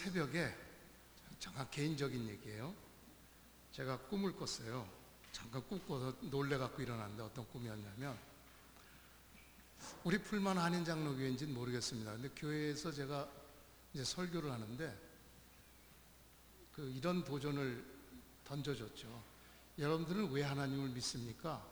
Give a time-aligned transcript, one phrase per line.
[0.00, 0.56] 새벽에
[1.38, 2.74] 잠깐 개인적인 얘기예요.
[3.72, 4.88] 제가 꿈을 꿨어요.
[5.30, 8.18] 잠깐 꿈꿔서 놀래갖고 일어났는데 어떤 꿈이었냐면
[10.02, 12.12] 우리 풀만 한인 장로교회인지는 모르겠습니다.
[12.12, 13.30] 근데 교회에서 제가
[13.92, 14.98] 이제 설교를 하는데
[16.72, 17.84] 그 이런 도전을
[18.44, 19.22] 던져줬죠.
[19.78, 21.62] 여러분들은 왜 하나님을 믿습니까?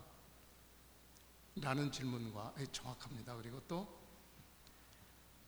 [1.57, 3.37] 라는 질문과 예, 정확합니다.
[3.37, 3.99] 그리고 또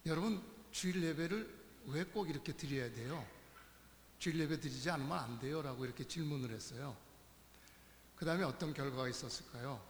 [0.07, 0.43] 여러분
[0.73, 3.27] 주일 예배를 왜 꼭 이렇게 드려야 돼요?
[4.19, 5.63] 주일 예배 드리지 않으면 안 돼요.
[5.63, 6.97] 라고 이렇게 질문을 했어요.
[8.17, 9.83] 그 다음에 어떤 결과가 있었을까요?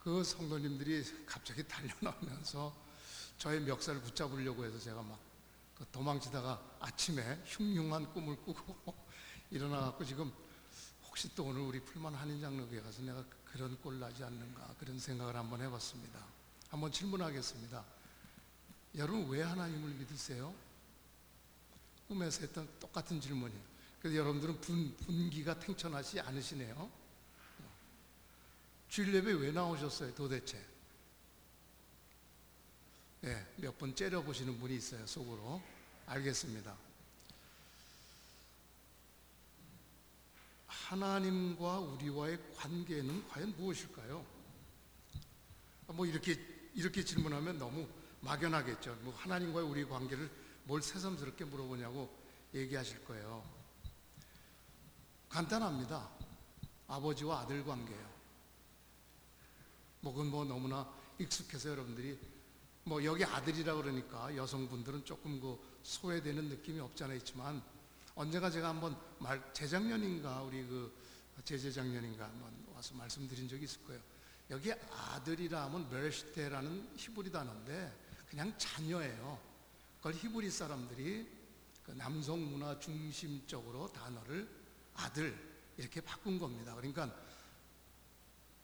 [0.00, 2.74] 그 성도님들이 갑자기 달려나오면서
[3.36, 8.94] 저의 멱살을 붙잡으려고 해서 제가 막그 도망치다가 아침에 흉흉한 꿈을 꾸고
[9.50, 10.32] 일어나갖고 지금
[11.06, 15.60] 혹시 또 오늘 우리 풀만 한인장로교회 가서 내가 그런 꼴 나지 않는가 그런 생각을 한번
[15.60, 16.18] 해봤습니다.
[16.70, 17.84] 한번 질문하겠습니다.
[18.96, 20.54] 여러분 왜 하나님을 믿으세요?
[22.08, 23.62] 꿈에서 했던 똑같은 질문이에요.
[24.00, 26.90] 그래서 여러분들은 분, 분기가 탱천하지 않으시네요.
[28.88, 30.64] 주일 예배 왜 나오셨어요 도대체?
[33.24, 35.60] 예, 몇번 째려보시는 분이 있어요 속으로.
[36.06, 36.74] 알겠습니다.
[40.66, 44.24] 하나님과 우리와의 관계는 과연 무엇일까요?
[45.88, 46.38] 뭐 이렇게
[46.74, 47.86] 이렇게 질문하면 너무
[48.20, 48.96] 막연하겠죠.
[49.02, 50.30] 뭐 하나님과의 우리 관계를
[50.68, 52.14] 뭘 새삼스럽게 물어보냐고
[52.52, 53.42] 얘기하실 거예요.
[55.30, 56.10] 간단합니다.
[56.86, 58.08] 아버지와 아들 관계예요.
[60.02, 60.86] 뭐 그건 뭐 너무나
[61.18, 62.18] 익숙해서 여러분들이
[62.84, 67.62] 뭐 여기 아들이라 그러니까 여성분들은 조금 그 소외되는 느낌이 없잖아 있지만
[68.14, 70.94] 언제가 제가 한번 말 재작년인가 우리 그
[71.44, 74.02] 제재작년인가 한번 와서 말씀드린 적이 있을 거예요.
[74.50, 79.47] 여기 아들이라 하면 멜시테라는 히브리 단어인데 그냥 자녀예요.
[79.98, 81.28] 그걸 히브리 사람들이
[81.84, 84.48] 그 남성 문화 중심적으로 단어를
[84.94, 85.36] 아들
[85.76, 86.74] 이렇게 바꾼 겁니다.
[86.74, 87.14] 그러니까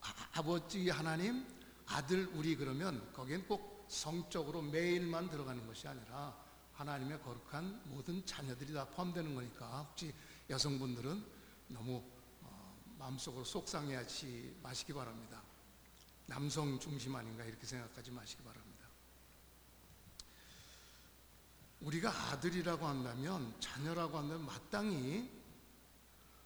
[0.00, 1.46] 아, 버지 하나님,
[1.86, 6.36] 아들 우리 그러면 거기엔 꼭 성적으로 매일만 들어가는 것이 아니라
[6.74, 10.12] 하나님의 거룩한 모든 자녀들이 다 포함되는 거니까 혹시
[10.50, 11.24] 여성분들은
[11.68, 12.02] 너무
[12.42, 15.42] 어, 마음속으로 속상해하지 마시기 바랍니다.
[16.26, 18.63] 남성 중심 아닌가 이렇게 생각하지 마시기 바랍니다.
[21.84, 25.28] 우리가 아들이라고 한다면 자녀라고 한다면 마땅히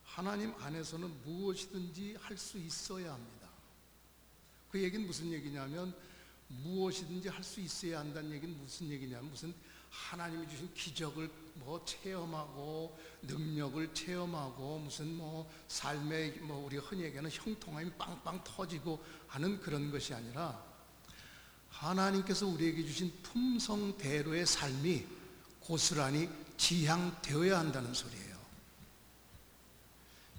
[0.04, 3.48] 하나님 안에서는 무엇이든지 할 수 있어야 합니다.
[4.70, 5.94] 그 얘기는 무슨 얘기냐면
[6.48, 9.54] 무엇이든지 할 수 있어야 한다는 얘기는 무슨 얘기냐면 무슨
[9.90, 17.92] 하나님이 주신 기적을 뭐 체험하고 능력을 체험하고 무슨 뭐 삶의 뭐 우리가 흔히 얘기하는 형통함이
[17.92, 20.62] 빵빵 터지고 하는 그런 것이 아니라
[21.70, 25.17] 하나님께서 우리에게 주신 품성대로의 삶이
[25.68, 28.38] 고스란히 지향되어야 한다는 소리예요.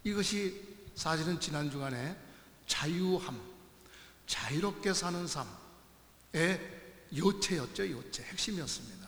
[0.04, 0.60] 이것이
[0.96, 2.18] 사실은 지난 주간에
[2.66, 3.40] 자유함,
[4.26, 6.80] 자유롭게 사는 삶의
[7.16, 8.24] 요체였죠, 요체.
[8.24, 9.08] 핵심이었습니다.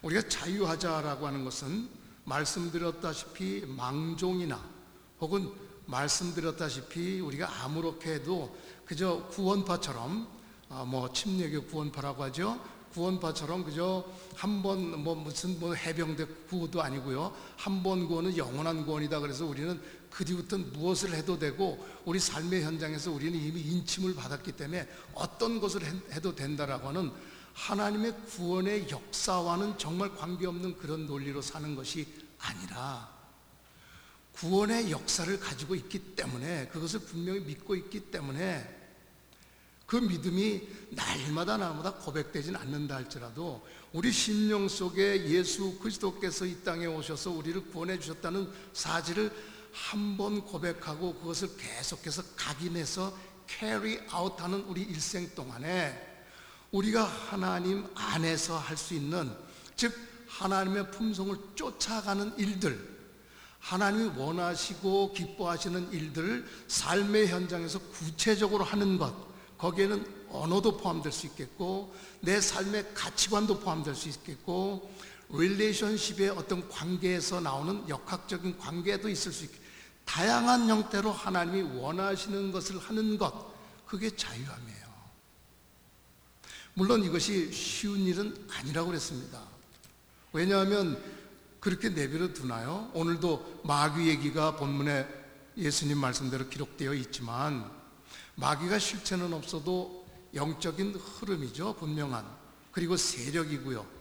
[0.00, 1.90] 우리가 자유하자라고 하는 것은
[2.24, 4.58] 말씀드렸다시피 망종이나
[5.20, 5.52] 혹은
[5.84, 12.79] 말씀드렸다시피 우리가 아무렇게 해도 그저 구원파처럼 아, 뭐 침례교 구원파라고 하죠.
[12.92, 17.34] 구원파처럼 그저 한 번 뭐 무슨 뭐 해병대 구호도 아니고요.
[17.56, 19.20] 한 번 구원은 영원한 구원이다.
[19.20, 19.80] 그래서 우리는
[20.10, 25.82] 그 뒤부터 무엇을 해도 되고 우리 삶의 현장에서 우리는 이미 인침을 받았기 때문에 어떤 것을
[26.12, 27.12] 해도 된다라고 하는
[27.54, 32.06] 하나님의 구원의 역사와는 정말 관계없는 그런 논리로 사는 것이
[32.38, 33.08] 아니라
[34.32, 38.79] 구원의 역사를 가지고 있기 때문에 그것을 분명히 믿고 있기 때문에
[39.90, 47.32] 그 믿음이 날마다 날마다 고백되진 않는다 할지라도 우리 심령 속에 예수 그리스도께서 이 땅에 오셔서
[47.32, 49.32] 우리를 구원해 주셨다는 사실을
[49.72, 53.16] 한 번 고백하고 그것을 계속해서 각인해서
[53.48, 56.22] carry out하는 우리 일생 동안에
[56.70, 59.28] 우리가 하나님 안에서 할 수 있는
[59.74, 59.92] 즉
[60.28, 62.78] 하나님의 품성을 쫓아가는 일들
[63.58, 69.29] 하나님이 원하시고 기뻐하시는 일들을 삶의 현장에서 구체적으로 하는 것
[69.60, 74.90] 거기에는 언어도 포함될 수 있겠고 내 삶의 가치관도 포함될 수 있겠고
[75.28, 79.62] relationship의 어떤 관계에서 나오는 역학적인 관계도 있을 수 있겠고
[80.04, 83.52] 다양한 형태로 하나님이 원하시는 것을 하는 것
[83.86, 84.80] 그게 자유함이에요.
[86.74, 89.40] 물론 이것이 쉬운 일은 아니라고 그랬습니다.
[90.32, 91.00] 왜냐하면
[91.60, 92.90] 그렇게 내버려 두나요?
[92.94, 95.06] 오늘도 마귀 얘기가 본문에
[95.56, 97.79] 예수님 말씀대로 기록되어 있지만
[98.40, 101.74] 마귀가 실체는 없어도 영적인 흐름이죠.
[101.74, 102.24] 분명한.
[102.72, 104.00] 그리고 세력이고요.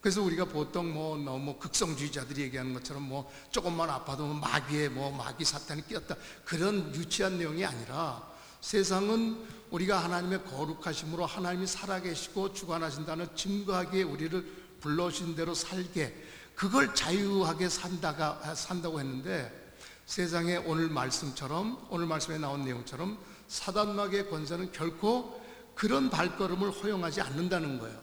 [0.00, 5.44] 그래서 우리가 보통 뭐 너무 극성주의자들이 얘기하는 것처럼 뭐 조금만 아파도 뭐 마귀에 뭐 마귀
[5.44, 6.16] 사탄이 끼었다
[6.46, 8.26] 그런 유치한 내용이 아니라
[8.62, 14.42] 세상은 우리가 하나님의 거룩하심으로 하나님이 살아계시고 주관하신다는 증거하기에 우리를
[14.80, 16.16] 불러주신 대로 살게
[16.54, 19.74] 그걸 자유하게 산다가 산다고 했는데
[20.06, 23.18] 세상에 오늘 말씀처럼 오늘 말씀에 나온 내용처럼
[23.50, 25.40] 사단마귀의 권세는 결코
[25.74, 28.00] 그런 발걸음을 허용하지 않는다는 거예요.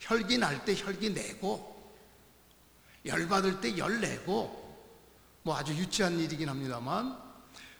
[0.00, 1.92] 혈기 날 때 혈기 내고
[3.04, 4.78] 열 받을 때 열 내고
[5.42, 7.18] 뭐 아주 유치한 일이긴 합니다만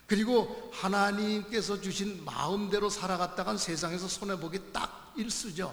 [0.08, 5.72] 그리고 하나님께서 주신 마음대로 살아갔다간 세상에서 손해보기 딱 일수죠.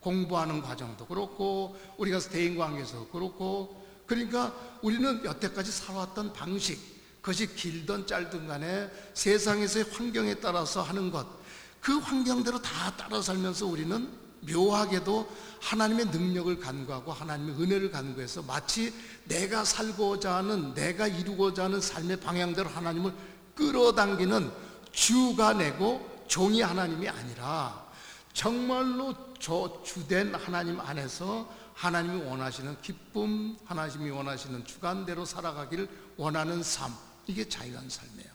[0.00, 8.46] 공부하는 과정도 그렇고 우리가 대인 관계에서 그렇고 그러니까 우리는 여태까지 살아왔던 방식 그것이 길든 짧든
[8.46, 11.40] 간에 세상에서의 환경에 따라서 하는 것
[11.80, 14.08] 그 환경대로 다 따라 살면서 우리는
[14.42, 15.28] 묘하게도
[15.60, 18.92] 하나님의 능력을 간구하고 하나님의 은혜를 간구해서 마치
[19.24, 23.12] 내가 살고자 하는 내가 이루고자 하는 삶의 방향대로 하나님을
[23.54, 24.50] 끌어당기는
[24.92, 27.86] 주가 내고 종이 하나님이 아니라
[28.32, 36.92] 정말로 저 주된 하나님 안에서 하나님이 원하시는 기쁨, 하나님이 원하시는 주관대로 살아가기를 원하는 삶.
[37.26, 38.30] 이게 자유한 삶이에요.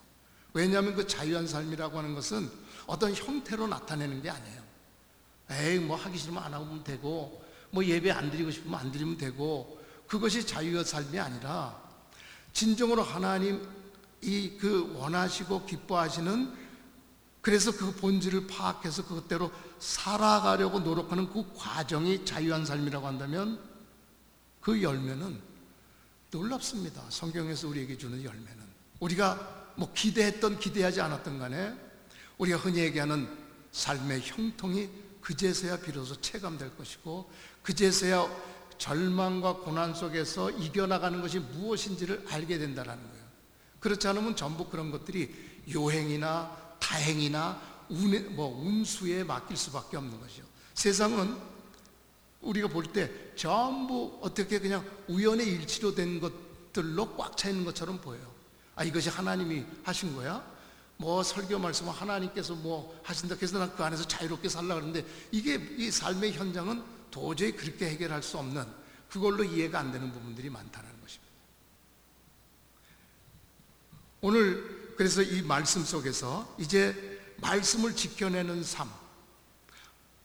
[0.53, 2.49] 왜냐하면 그 자유한 삶이라고 하는 것은
[2.87, 4.63] 어떤 형태로 나타내는 게 아니에요.
[5.51, 9.79] 에이, 뭐 하기 싫으면 안 하면 되고, 뭐 예배 안 드리고 싶으면 안 드리면 되고,
[10.07, 11.81] 그것이 자유의 삶이 아니라,
[12.53, 13.61] 진정으로 하나님
[14.25, 16.65] 이 그 원하시고 기뻐하시는
[17.41, 23.59] 그래서 그 본질을 파악해서 그것대로 살아가려고 노력하는 그 과정이 자유한 삶이라고 한다면
[24.61, 25.39] 그 열매는
[26.31, 27.03] 놀랍습니다.
[27.09, 28.64] 성경에서 우리에게 주는 열매는.
[29.05, 31.73] 우리가 뭐 기대했던 기대하지 않았던 간에
[32.37, 33.27] 우리가 흔히 얘기하는
[33.71, 34.89] 삶의 형통이
[35.21, 37.29] 그제서야 비로소 체감될 것이고
[37.61, 38.27] 그제서야
[38.77, 43.25] 절망과 고난 속에서 이겨나가는 것이 무엇인지를 알게 된다는 거예요.
[43.79, 45.33] 그렇지 않으면 전부 그런 것들이
[45.73, 50.43] 요행이나 다행이나 운에, 뭐 운수에 맡길 수밖에 없는 것이죠.
[50.73, 51.37] 세상은
[52.41, 58.34] 우리가 볼 때 전부 어떻게 그냥 우연의 일치로 된 것들로 꽉 차 있는 것처럼 보여요.
[58.75, 60.45] 아 이것이 하나님이 하신 거야?
[60.97, 65.91] 뭐 설교 말씀은 하나님께서 뭐 하신다 해서 난 그 안에서 자유롭게 살라 그러는데 이게 이
[65.91, 68.65] 삶의 현장은 도저히 그렇게 해결할 수 없는
[69.09, 71.33] 그걸로 이해가 안 되는 부분들이 많다는 것입니다.
[74.21, 78.89] 오늘 그래서 이 말씀 속에서 이제 말씀을 지켜내는 삶,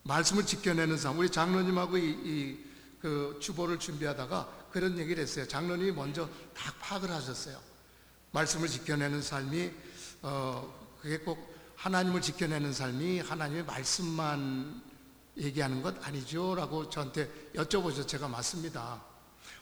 [0.05, 1.19] 말씀을 지켜내는 삶.
[1.19, 2.58] 우리 장로님하고 이, 이,
[3.00, 5.46] 그 주보를 준비하다가 그런 얘기를 했어요.
[5.46, 7.61] 장로님이 먼저 다 파악을 하셨어요.
[8.32, 9.71] 말씀을 지켜내는 삶이
[10.23, 14.82] 어, 그게 꼭 하나님을 지켜내는 삶이 하나님의 말씀만
[15.38, 16.55] 얘기하는 것 아니죠?
[16.55, 18.06] 라고 저한테 여쭤보죠.
[18.06, 19.03] 제가 맞습니다.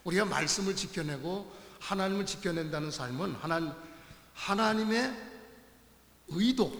[0.04, 3.72] 우리가 말씀을 지켜내고 하나님을 지켜낸다는 삶은 하나님,
[4.34, 5.28] 하나님의
[6.28, 6.72] 의도,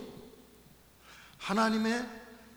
[1.38, 2.06] 하나님의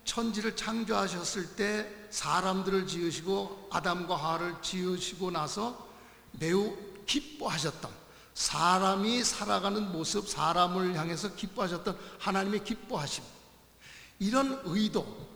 [0.03, 5.87] 천지를 창조하셨을 때 사람들을 지으시고 아담과 하와를 지으시고 나서
[6.31, 6.75] 매우
[7.05, 8.00] 기뻐하셨던
[8.33, 13.23] 사람이 살아가는 모습, 사람을 향해서 기뻐하셨던 하나님의 기뻐하심.
[14.19, 15.29] 이런 의도.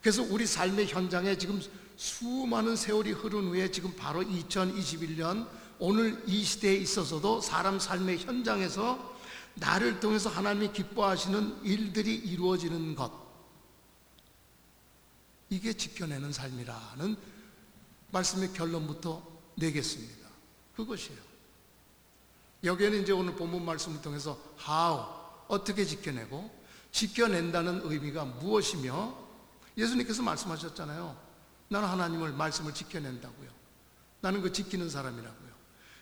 [0.00, 1.60] 그래서 우리 삶의 현장에 지금
[1.96, 5.46] 수많은 세월이 흐른 후에 지금 바로 2021년
[5.78, 9.12] 오늘 이 시대에 있어서도 사람 삶의 현장에서
[9.54, 13.12] 나를 통해서 하나님이 기뻐하시는 일들이 이루어지는 것.
[15.50, 17.16] 이게 지켜내는 삶이라는
[18.10, 19.22] 말씀의 결론부터
[19.56, 20.28] 내겠습니다.
[20.74, 21.31] 그것이에요.
[22.64, 24.38] 여기에는 이제 오늘 본문 말씀을 통해서
[24.68, 25.04] how
[25.48, 26.50] 어떻게 지켜내고
[26.92, 29.16] 지켜낸다는 의미가 무엇이며
[29.76, 31.16] 예수님께서 말씀하셨잖아요.
[31.68, 33.50] 나는 하나님을 말씀을 지켜낸다고요.
[34.20, 35.50] 나는 그 지키는 사람이라고요.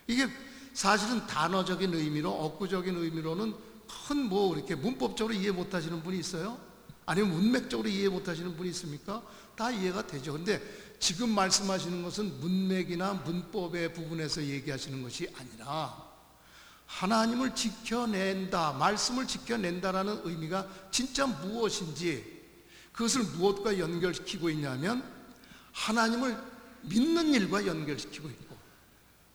[0.07, 0.27] 이게
[0.73, 3.53] 사실은 단어적인 의미로 억구적인 의미로는
[4.07, 6.57] 큰 뭐 이렇게 문법적으로 이해 못 하시는 분이 있어요?
[7.05, 9.21] 아니면 문맥적으로 이해 못 하시는 분이 있습니까?
[9.55, 10.33] 다 이해가 되죠.
[10.33, 10.61] 근데
[10.99, 16.00] 지금 말씀하시는 것은 문맥이나 문법의 부분에서 얘기하시는 것이 아니라
[16.91, 22.41] 하나님을 지켜낸다, 말씀을 지켜낸다라는 의미가 진짜 무엇인지
[22.91, 25.03] 그것을 무엇과 연결시키고 있냐면
[25.71, 26.37] 하나님을
[26.81, 28.57] 믿는 일과 연결시키고 있고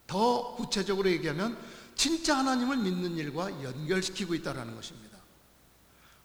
[0.07, 1.59] 더 구체적으로 얘기하면
[1.95, 5.17] 진짜 하나님을 믿는 일과 연결시키고 있다는 것입니다.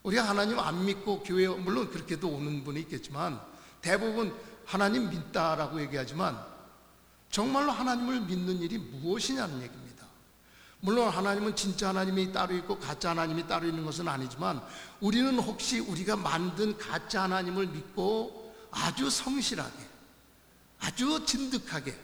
[0.02, 3.40] 우리가 하나님 안 믿고 교회 물론 그렇게도 오는 분이 있겠지만
[3.80, 4.36] 대부분
[4.66, 6.38] 하나님 믿다라고 얘기하지만
[7.30, 9.81] 정말로 하나님을 믿는 일이 무엇이냐는 얘기입니다.
[10.84, 14.60] 물론 하나님은 진짜 하나님이 따로 있고 가짜 하나님이 따로 있는 것은 아니지만
[15.00, 19.76] 우리는 혹시 우리가 만든 가짜 하나님을 믿고 아주 성실하게
[20.80, 21.96] 아주 진득하게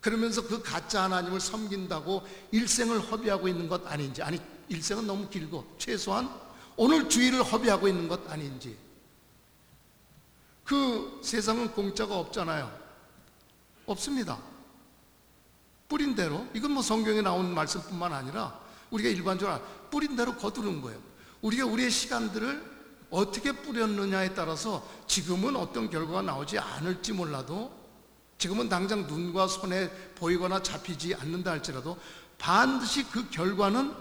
[0.00, 6.46] 그러면서 그 가짜 하나님을 섬긴다고 일생을 허비하고 있는 것 아닌지 아니 일생은 너무 길고 최소한
[6.76, 8.76] 오늘 주일을 허비하고 있는 것 아닌지.
[10.64, 12.86] 그 세상은 공짜가 없잖아요.
[13.86, 14.38] 없습니다
[15.88, 18.58] 뿌린 대로 이건 뭐 성경에 나온 말씀뿐만 아니라
[18.90, 21.00] 우리가 일반적으로 뿌린 대로 거두는 거예요
[21.42, 22.76] 우리가 우리의 시간들을
[23.10, 27.72] 어떻게 뿌렸느냐에 따라서 지금은 어떤 결과가 나오지 않을지 몰라도
[28.38, 31.98] 지금은 당장 눈과 손에 보이거나 잡히지 않는다 할지라도
[32.38, 33.94] 반드시 그 결과는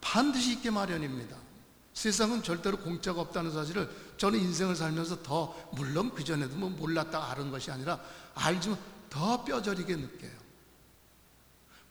[0.00, 1.36] 반드시 있게 마련입니다.
[1.94, 7.50] 세상은 절대로 공짜가 없다는 사실을 저는 인생을 살면서 더 물론 그 전에도 뭐 몰랐다 아는
[7.50, 7.98] 것이 아니라
[8.34, 10.41] 알지만 더 뼈저리게 느껴요.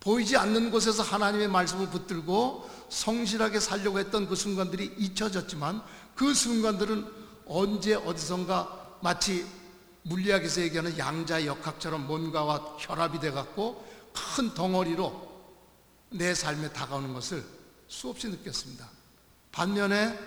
[0.01, 5.81] 보이지 않는 곳에서 하나님의 말씀을 붙들고 성실하게 살려고 했던 그 순간들이 잊혀졌지만
[6.15, 7.05] 그 순간들은
[7.46, 9.46] 언제 어디선가 마치
[10.03, 13.86] 물리학에서 얘기하는 양자 역학처럼 뭔가와 결합이 돼 갖고
[14.36, 15.29] 큰 덩어리로
[16.10, 17.46] 내 삶에 다가오는 것을
[17.88, 18.89] 수없이 느꼈습니다.
[19.51, 20.17] 반면에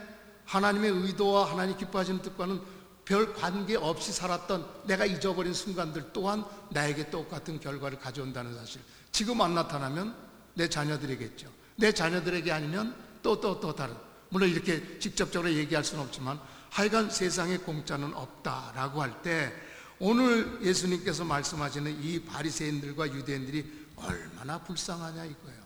[0.44, 2.60] 하나님의 의도와 하나님 기뻐하시는 뜻과는
[3.04, 8.80] 별 관계 없이 살았던 내가 잊어버린 순간들 또한 나에게 똑같은 결과를 가져온다는 사실.
[9.14, 10.12] 지금 안 나타나면
[10.54, 11.48] 내 자녀들에게죠.
[11.76, 13.94] 내 자녀들에게 아니면 또또 또 다른.
[14.28, 16.40] 물론 이렇게 직접적으로 얘기할 수는 없지만
[16.70, 19.52] 하여간 세상에 공짜는 없다라고 할 때
[20.00, 25.64] 오늘 예수님께서 말씀하시는 이 바리새인들과 유대인들이 얼마나 불쌍하냐 이거예요.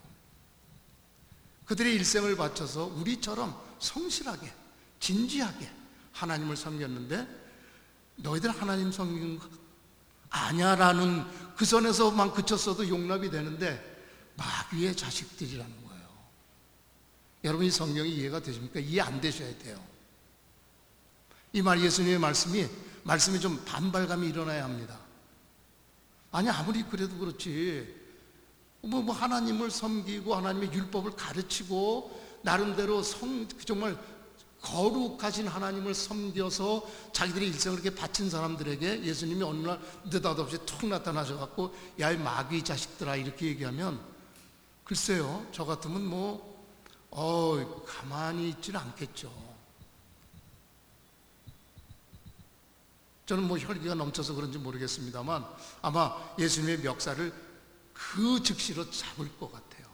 [1.65, 4.53] 그들의 일생을 바쳐서 우리처럼 성실하게
[5.01, 5.71] 진지하게
[6.13, 7.27] 하나님을 섬겼는데
[8.17, 9.49] 너희들 하나님 섬기는 거
[10.31, 11.25] 아냐라는
[11.57, 13.97] 그 선에서만 그쳤어도 용납이 되는데
[14.37, 16.09] 마귀의 자식들이라는 거예요.
[17.45, 18.81] 여러분 이 성경이 이해가 되십니까?
[18.81, 19.83] 이해 안 되셔야 돼요.
[21.53, 22.67] 이 말 예수님의 말씀이
[23.05, 24.99] 말씀이 좀 반발감이 일어나야 합니다.
[26.31, 27.97] 아니 아무리 그래도 그렇지
[28.83, 33.99] 뭐, 뭐 하나님을 섬기고 하나님의 율법을 가르치고 나름대로 성 정말
[34.63, 42.13] 거룩하신 하나님을 섬겨서 자기들의 일생을 이렇게 바친 사람들에게 예수님이 어느 날 느닷없이 툭 나타나셔갖고 야
[42.13, 44.01] 이 마귀 자식들아 이렇게 얘기하면
[44.85, 46.49] 글쎄요 저 같으면 뭐
[47.11, 49.33] 어, 가만히 있지는 않겠죠.
[53.27, 55.47] 저는 뭐 혈기가 넘쳐서 그런지 모르겠습니다만
[55.83, 57.33] 아마 예수님의 멱살을
[57.93, 59.87] 그 즉시로 잡을 것 같아요.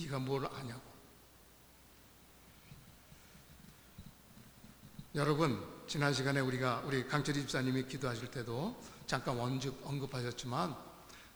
[0.00, 0.80] 네가 뭘 아냐고.
[5.16, 10.74] 여러분 지난 시간에 우리가 우리 강철희 집사님이 기도하실 때도 잠깐 언급하셨지만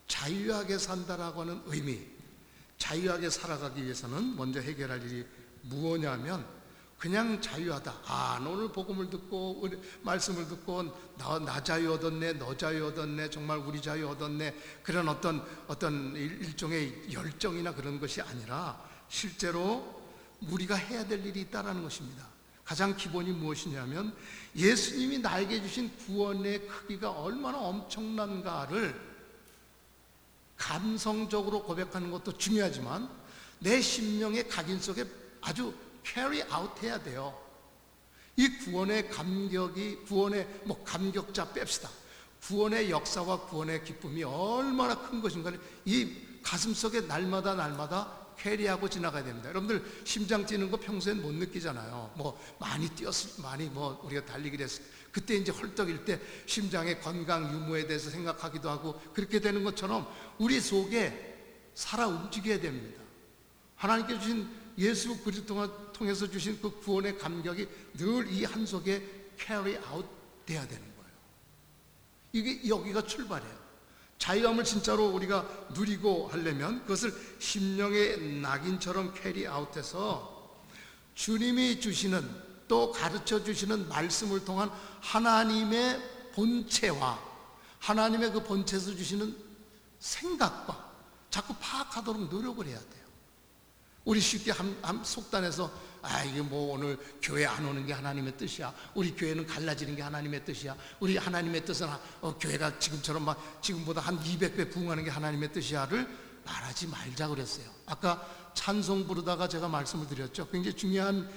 [0.09, 2.05] 자유하게 산다라고 하는 의미,
[2.77, 5.25] 자유하게 살아가기 위해서는 먼저 해결할 일이
[5.63, 6.45] 무엇냐면
[6.99, 8.01] 그냥 자유하다.
[8.07, 9.69] 아, 오늘 복음을 듣고
[10.03, 10.83] 말씀을 듣고
[11.17, 14.57] 나, 나 자유 얻었네, 너 자유 얻었네, 정말 우리 자유 얻었네.
[14.83, 20.03] 그런 어떤 어떤 일종의 열정이나 그런 것이 아니라 실제로
[20.49, 22.38] 우리가 해야 될 일이 있다라는 것입니다.
[22.69, 24.15] 가장 기본이 무엇이냐면
[24.55, 29.09] 예수님이 나에게 주신 구원의 크기가 얼마나 엄청난가를
[30.55, 33.09] 감성적으로 고백하는 것도 중요하지만
[33.59, 35.07] 내 심령의 각인 속에
[35.41, 35.73] 아주
[36.05, 37.35] carry out 해야 돼요.
[38.37, 41.89] 이 구원의 감격이 구원의 뭐 감격자 뺍시다.
[42.43, 49.49] 구원의 역사와 구원의 기쁨이 얼마나 큰 것인가를 이 가슴 속에 날마다 날마다 캐리하고 지나가야 됩니다.
[49.49, 52.13] 여러분들 심장 뛰는 거 평소엔 못 느끼잖아요.
[52.17, 57.87] 뭐 많이 뛰었을 많이 뭐 우리가 달리기를 했을 그때 이제 헐떡일 때 심장의 건강 유무에
[57.87, 61.37] 대해서 생각하기도 하고 그렇게 되는 것처럼 우리 속에
[61.75, 63.03] 살아 움직여야 됩니다.
[63.77, 69.03] 하나님께 주신 예수 그리스도 통해서 주신 그 구원의 감격이 늘 이 안 속에
[69.39, 70.09] carry out
[70.47, 71.11] 돼야 되는 거예요.
[72.33, 73.58] 이게 여기가 출발이에요.
[74.19, 80.59] 자유함을 진짜로 우리가 누리고 하려면 그것을 심령의 낙인처럼 carry out해서
[81.15, 84.71] 주님이 주시는 또 가르쳐 주시는 말씀을 통한
[85.01, 87.19] 하나님의 본체와
[87.79, 89.37] 하나님의 그 본체에서 주시는
[89.99, 90.93] 생각과
[91.31, 92.98] 자꾸 파악하도록 노력을 해야 돼요.
[94.09, 98.73] 우리 쉽게 한, 한 속단해서 아 이게 뭐 오늘 교회 안 오는 게 하나님의 뜻이야.
[98.95, 100.75] 우리 교회는 갈라지는 게 하나님의 뜻이야.
[100.99, 101.87] 우리 하나님의 뜻은
[102.23, 106.09] 어, 교회가 지금처럼 막 지금보다 한 200배 부흥하는 게 하나님의 뜻이야를
[106.43, 107.67] 말하지 말자 그랬어요.
[107.85, 110.49] 아까 찬송 부르다가 제가 말씀을 드렸죠.
[110.49, 111.31] 굉장히 중요한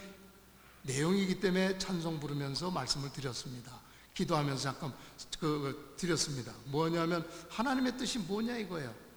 [0.83, 3.81] 내용이기 때문에 찬송 부르면서 말씀을 드렸습니다.
[4.13, 4.93] 기도하면서 잠깐
[5.41, 6.53] 그, 그 드렸습니다.
[6.67, 9.10] 뭐냐면 하나님의 뜻이 뭐냐 이거예요.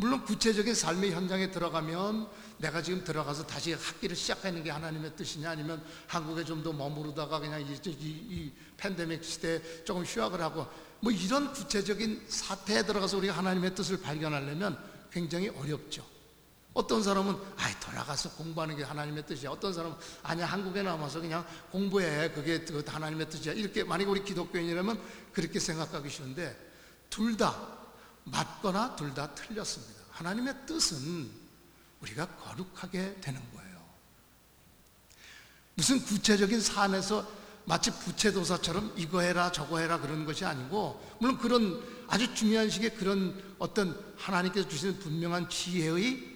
[0.00, 2.26] 물론 구체적인 삶의 현장에 들어가면
[2.56, 7.60] 내가 지금 들어가서 다시 학기를 시작하는 게 하나님의 뜻이냐 아니면 한국에 좀 더 머무르다가 그냥
[7.60, 10.66] 이, 이, 이 팬데믹 시대에 조금 휴학을 하고
[11.00, 14.78] 뭐 이런 구체적인 사태에 들어가서 우리가 하나님의 뜻을 발견하려면
[15.12, 16.02] 굉장히 어렵죠.
[16.72, 19.50] 어떤 사람은 아이 돌아가서 공부하는 게 하나님의 뜻이야.
[19.50, 23.52] 어떤 사람은 아니야 한국에 남아서 그냥 공부해 그게 그 하나님의 뜻이야.
[23.52, 24.98] 이렇게 만약 우리 기독교인이라면
[25.34, 26.56] 그렇게 생각하기 쉬운데
[27.10, 27.79] 둘 다
[28.30, 30.00] 맞거나 둘 다 틀렸습니다.
[30.10, 31.30] 하나님의 뜻은
[32.00, 33.80] 우리가 거룩하게 되는 거예요.
[35.74, 37.26] 무슨 구체적인 삶에서
[37.64, 43.54] 마치 부채도사처럼 이거 해라 저거 해라 그런 것이 아니고 물론 그런 아주 중요한 식의 그런
[43.58, 46.28] 어떤 하나님께서 주시는 분명한 지혜의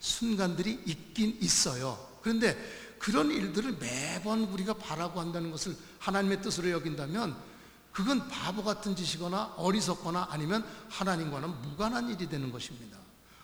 [0.00, 1.98] 순간들이 있긴 있어요.
[2.22, 2.56] 그런데
[2.98, 7.36] 그런 일들을 매번 우리가 바라고 한다는 것을 하나님의 뜻으로 여긴다면
[7.92, 12.98] 그건 바보 같은 짓이거나 어리석거나 아니면 하나님과는 무관한 일이 되는 것입니다.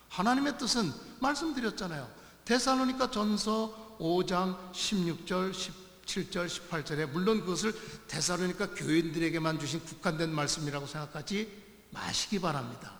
[0.09, 2.09] 하나님의 뜻은 말씀드렸잖아요.
[2.47, 7.75] 데살로니가 전서 5장 16절 17절 18절에 물론 그것을
[8.09, 11.53] 데살로니가 교인들에게만 주신 국한된 말씀이라고 생각하지
[11.91, 12.99] 마시기 바랍니다.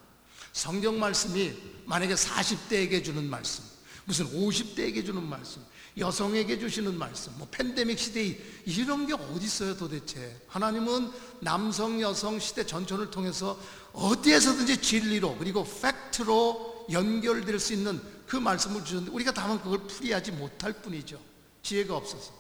[0.53, 1.55] 성경 말씀이
[1.87, 3.65] 만약에 40대에게 주는 말씀,
[4.05, 5.65] 무슨 50대에게 주는 말씀,
[5.99, 10.41] 여성에게 주시는 말씀, 뭐 팬데믹 시대에 이런 게 어디 있어요 도대체?
[10.49, 13.59] 하나님은 남성, 여성 시대 전천을 통해서
[13.93, 20.73] 어디에서든지 진리로 그리고 팩트로 연결될 수 있는 그 말씀을 주셨는데 우리가 다만 그걸 풀이하지 못할
[20.73, 21.21] 뿐이죠.
[21.63, 22.33] 지혜가 없어서.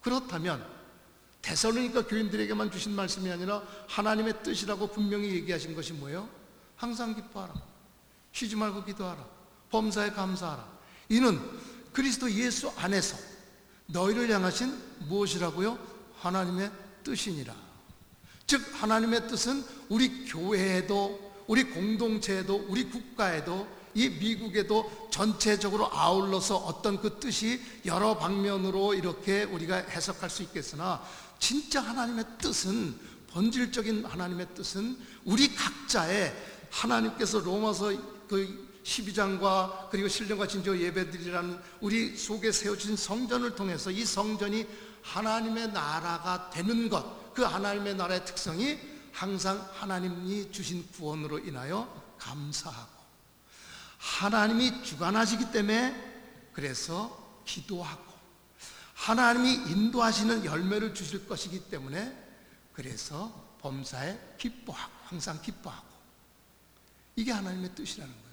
[0.00, 0.66] 그렇다면
[1.42, 6.28] 대설로니까 교인들에게만 주신 말씀이 아니라 하나님의 뜻이라고 분명히 얘기하신 것이 뭐예요?
[6.74, 7.54] 항상 기뻐하라.
[8.32, 9.24] 쉬지 말고 기도하라.
[9.70, 10.76] 범사에 감사하라.
[11.08, 11.40] 이는
[11.96, 13.16] 그리스도 예수 안에서
[13.86, 15.78] 너희를 향하신 무엇이라고요?
[16.18, 16.70] 하나님의
[17.02, 17.56] 뜻이니라.
[18.46, 27.18] 즉 하나님의 뜻은 우리 교회에도 우리 공동체에도 우리 국가에도 이 미국에도 전체적으로 아울러서 어떤 그
[27.18, 31.02] 뜻이 여러 방면으로 이렇게 우리가 해석할 수 있겠으나
[31.38, 32.94] 진짜 하나님의 뜻은
[33.30, 36.36] 본질적인 하나님의 뜻은 우리 각자의
[36.68, 37.94] 하나님께서 로마서
[38.28, 44.66] 그 12장과 그리고 신령과 진저 예배드리라는 우리 속에 세워진 성전을 통해서 이 성전이
[45.02, 48.78] 하나님의 나라가 되는 것, 그 하나님의 나라의 특성이
[49.12, 52.96] 항상 하나님이 주신 구원으로 인하여 감사하고
[53.98, 58.04] 하나님이 주관하시기 때문에 그래서 기도하고
[58.94, 62.24] 하나님이 인도하시는 열매를 주실 것이기 때문에
[62.72, 65.86] 그래서 범사에 기뻐하고 항상 기뻐하고
[67.16, 68.25] 이게 하나님의 뜻이라는 거예요.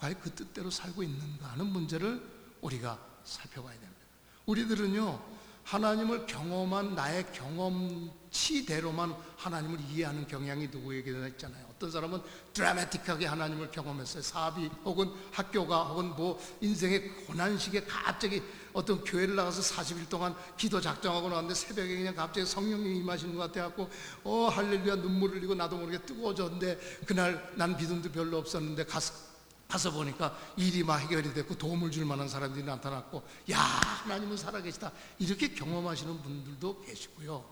[0.00, 2.20] 과연 그 뜻대로 살고 있는가 하는 문제를
[2.62, 4.00] 우리가 살펴봐야 됩니다.
[4.46, 11.66] 우리들은요, 하나님을 경험한 나의 경험치대로만 하나님을 이해하는 경향이 누구에게나 있잖아요.
[11.70, 12.20] 어떤 사람은
[12.52, 14.22] 드라마틱하게 하나님을 경험했어요.
[14.22, 21.28] 사업이 혹은 학교가 혹은 뭐 인생의 고난식에 갑자기 어떤 교회를 나가서 40일 동안 기도 작정하고
[21.28, 23.88] 나왔는데 새벽에 그냥 갑자기 성령님이 임하시는 것 같아갖고
[24.24, 29.29] 어 할렐루야 눈물 흘리고 나도 모르게 뜨거워졌는데 그날 난 믿음도 별로 없었는데 가서
[29.70, 34.92] 가서 보니까 일이 막 해결이 됐고 도움을 줄 만한 사람들이 나타났고 야 하나님은 살아계시다.
[35.18, 37.44] 이렇게 경험하시는 분들도 계시고요.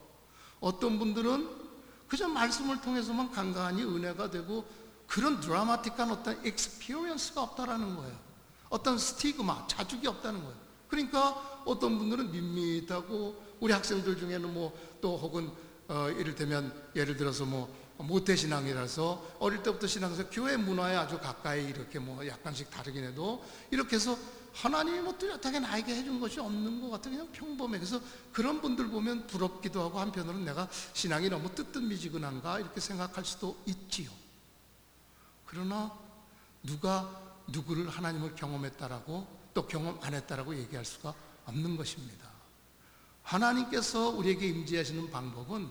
[0.59, 1.49] 어떤 분들은
[2.07, 4.67] 그저 말씀을 통해서만 간간히 은혜가 되고
[5.07, 8.19] 그런 드라마틱한 어떤 experience가 없다라는 거예요.
[8.69, 10.55] 어떤 stigma 자죽이 없다는 거예요.
[10.87, 15.51] 그러니까 어떤 분들은 밋밋하고 우리 학생들 중에는 뭐 또 혹은
[15.87, 21.99] 어, 이를테면 예를 들어서 뭐 모태 신앙이라서 어릴 때부터 신앙에서 교회 문화에 아주 가까이 이렇게
[21.99, 24.17] 뭐 약간씩 다르긴 해도 이렇게 해서
[24.53, 27.77] 하나님이 뭐 뚜렷하게 나에게 해준 것이 없는 것 같아 그냥 평범해.
[27.77, 34.09] 그래서 그런 분들 보면 부럽기도 하고 한편으로는 내가 신앙이 너무 뜨뜻미지근한가 이렇게 생각할 수도 있지요.
[35.45, 35.91] 그러나
[36.63, 41.13] 누가 누구를 하나님을 경험했다라고 또 경험 안 했다라고 얘기할 수가
[41.45, 42.29] 없는 것입니다.
[43.23, 45.69] 하나님께서 우리에게 임재하시는 방법은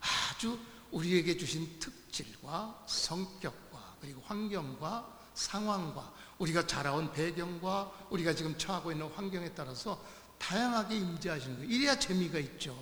[0.00, 0.58] 아주
[0.92, 9.52] 우리에게 주신 특질과 성격과 그리고 환경과 상황과 우리가 자라온 배경과 우리가 지금 처하고 있는 환경에
[9.54, 10.02] 따라서
[10.38, 11.70] 다양하게 임재하시는 거예요.
[11.70, 12.76] 이래야 재미가 있죠.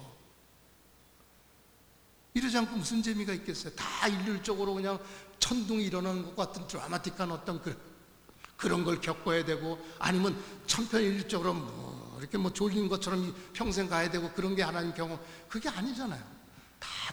[2.34, 3.74] 이러지 않고 무슨 재미가 있겠어요?
[3.74, 4.98] 다 일률적으로 그냥
[5.38, 7.76] 천둥이 일어나는 것 같은 드라마틱한 어떤 그,
[8.56, 14.54] 그런 걸 겪어야 되고 아니면 천편일률적으로 뭐 이렇게 뭐 졸린 것처럼 평생 가야 되고 그런
[14.54, 15.18] 게 하나님 경험
[15.48, 16.39] 그게 아니잖아요.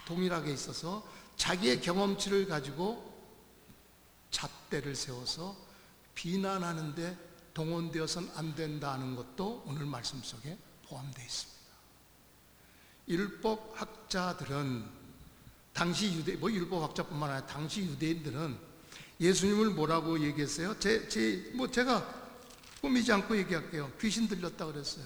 [0.07, 3.13] 다 동일하게 있어서 자기의 경험치를 가지고
[4.31, 5.55] 잣대를 세워서
[6.15, 7.17] 비난하는데
[7.53, 11.57] 동원되어서는 안 된다는 것도 오늘 말씀 속에 포함되어 있습니다.
[13.09, 14.89] 율법 학자들은
[15.73, 18.57] 당시 유대 뭐 율법 학자뿐만 아니라 당시 유대인들은
[19.19, 20.77] 예수님을 뭐라고 얘기했어요?
[20.79, 22.15] 제, 제, 뭐 제가
[22.81, 23.91] 꾸미지 않고 얘기할게요.
[23.99, 25.05] 귀신 들렸다 그랬어요.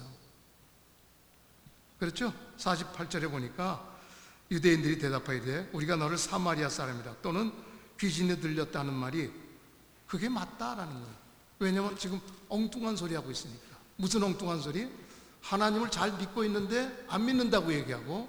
[1.98, 2.32] 그렇죠?
[2.58, 3.91] 48절에 보니까
[4.52, 7.50] 유대인들이 대답하되 우리가 너를 사마리아 사람이라 또는
[7.98, 9.30] 귀신에 들렸다는 말이
[10.06, 11.22] 그게 맞다라는 거예요.
[11.58, 13.78] 왜냐하면 지금 엉뚱한 소리 하고 있으니까.
[13.96, 14.88] 무슨 엉뚱한 소리?
[15.40, 18.28] 하나님을 잘 믿고 있는데 안 믿는다고 얘기하고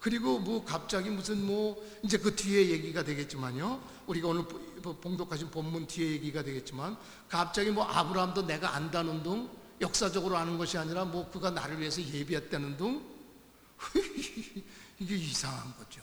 [0.00, 3.82] 그리고 뭐 갑자기 무슨 뭐 이제 그 뒤에 얘기가 되겠지만요.
[4.06, 4.44] 우리가 오늘
[4.80, 6.96] 봉독하신 본문 뒤에 얘기가 되겠지만
[7.28, 12.78] 갑자기 뭐 아브라함도 내가 안다는 둥 역사적으로 아는 것이 아니라 뭐 그가 나를 위해서 예비했다는
[12.78, 13.04] 둥
[15.00, 16.02] 이게 이상한 거죠.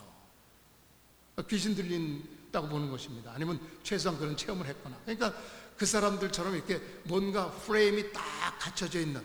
[1.48, 3.32] 귀신 들린다고 보는 것입니다.
[3.34, 4.98] 아니면 최소한 그런 체험을 했거나.
[5.04, 5.34] 그러니까
[5.76, 8.22] 그 사람들처럼 이렇게 뭔가 프레임이 딱
[8.58, 9.22] 갖춰져 있는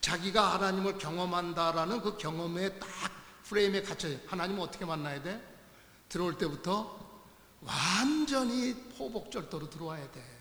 [0.00, 2.88] 자기가 하나님을 경험한다라는 그 경험에 딱
[3.44, 4.16] 프레임에 갇혀져.
[4.26, 5.42] 하나님은 어떻게 만나야 돼?
[6.08, 6.98] 들어올 때부터
[7.60, 10.34] 완전히 포복절도로 들어와야 돼.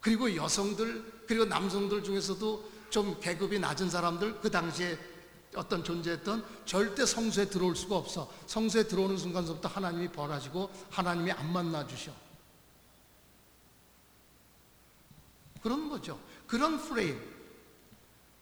[0.00, 4.98] 그리고 여성들, 그리고 남성들 중에서도 좀 계급이 낮은 사람들, 그 당시에
[5.56, 8.30] 어떤 존재했던 절대 성수에 들어올 수가 없어.
[8.46, 12.12] 성수에 들어오는 순간부터 하나님이 벌하시고 하나님이 안 만나 주셔.
[15.62, 16.20] 그런 거죠.
[16.46, 17.20] 그런 프레임.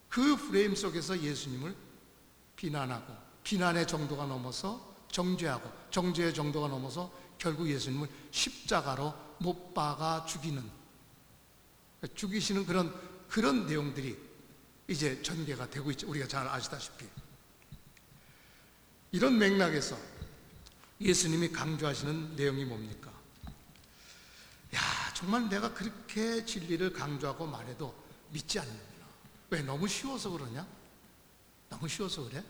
[0.09, 1.74] 그 프레임 속에서 예수님을
[2.57, 10.62] 비난하고 비난의 정도가 넘어서 정죄하고 정죄의 정도가 넘어서 결국 예수님을 십자가로 못 박아 죽이는
[12.14, 12.94] 죽이시는 그런
[13.29, 14.16] 그런 내용들이
[14.88, 16.09] 이제 전개가 되고 있죠.
[16.09, 17.07] 우리가 잘 아시다시피
[19.12, 19.97] 이런 맥락에서
[21.01, 23.11] 예수님이 강조하시는 내용이 뭡니까?
[24.75, 24.81] 야,
[25.14, 27.94] 정말 내가 그렇게 진리를 강조하고 말해도
[28.31, 29.07] 믿지 않는구나.
[29.51, 29.62] 왜?
[29.62, 30.66] 너무 쉬워서 그러냐?
[31.70, 32.42] 너무 쉬워서 그래?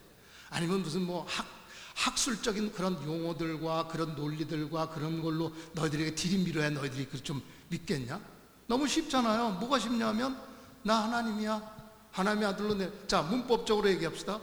[0.50, 1.46] 아니면 무슨 뭐 학,
[1.94, 8.20] 학술적인 그런 용어들과 그런 논리들과 그런 걸로 너희들에게 들이밀어야 너희들이 좀 믿겠냐?
[8.66, 9.50] 너무 쉽잖아요.
[9.52, 10.40] 뭐가 쉽냐면
[10.82, 11.73] 나 하나님이야.
[12.14, 12.90] 하나님의 아들로 내.
[13.08, 14.40] 자, 문법적으로 얘기합시다.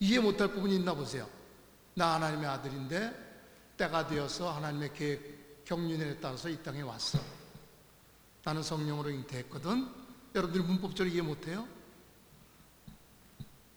[0.00, 1.26] 이해 못할 부분이 있나 보세요.
[1.94, 7.18] 나 하나님의 아들인데 때가 되어서 하나님의 계획, 경륜에 따라서 이 땅에 왔어.
[8.44, 9.88] 나는 성령으로 잉태했거든.
[10.34, 11.66] 여러분들이 문법적으로 이해 못해요?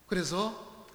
[0.06, 0.86] 그래서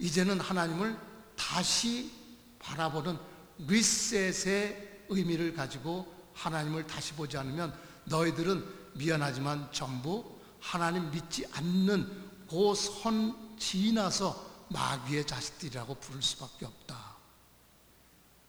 [0.00, 0.98] 이제는 하나님을
[1.36, 2.10] 다시
[2.58, 3.16] 바라보는
[3.58, 7.72] 리셋의 의미를 가지고 하나님을 다시 보지 않으면
[8.06, 17.16] 너희들은 미안하지만 전부 하나님 믿지 않는 그선 지나서 마귀의 자식들이라고 부를 수밖에 없다.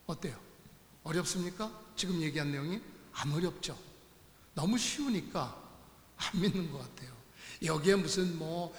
[0.06, 0.38] 어때요?
[1.04, 1.72] 어렵습니까?
[1.96, 2.80] 지금 얘기한 내용이
[3.14, 3.78] 안 어렵죠.
[4.54, 5.58] 너무 쉬우니까
[6.18, 7.12] 안 믿는 것 같아요.
[7.64, 8.76] 여기에 무슨 뭐,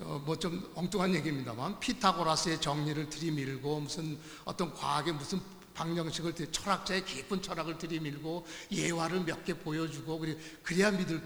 [0.00, 5.40] 어, 뭐좀 엉뚱한 얘기입니다만, 피타고라스의 정리를 들이밀고, 무슨 어떤 과학의 무슨
[5.74, 10.24] 방정식을, 철학자의 깊은 철학을 들이밀고, 예화를 몇 개 보여주고,
[10.62, 11.22] 그래야 믿을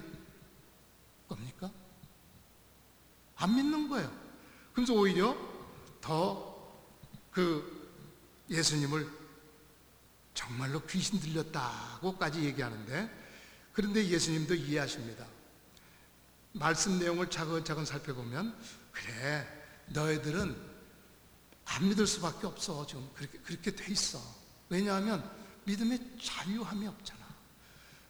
[1.31, 1.71] 겁니까?
[3.37, 4.13] 안 믿는 거예요.
[4.75, 5.35] 그래서 오히려
[6.01, 6.51] 더
[7.31, 7.81] 그
[8.49, 9.09] 예수님을
[10.35, 13.19] 정말로 귀신 들렸다고까지 얘기하는데
[13.73, 15.27] 그런데 예수님도 이해하십니다.
[16.53, 18.57] 말씀 내용을 차근차근 살펴보면
[18.93, 19.47] 그래
[19.87, 20.71] 너희들은
[21.67, 24.21] 안 믿을 수밖에 없어 지금 그렇게 그렇게 돼 있어.
[24.69, 25.29] 왜냐하면
[25.65, 27.21] 믿음에 자유함이 없잖아.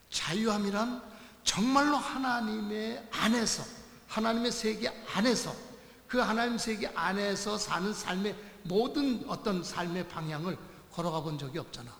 [0.09, 3.63] 자유함이란 정말로 하나님의 안에서
[4.07, 5.55] 하나님의 세계 안에서
[6.07, 10.57] 그 하나님 세계 안에서 사는 삶의 모든 어떤 삶의 방향을
[10.91, 11.91] 걸어가 본 적이 없잖아.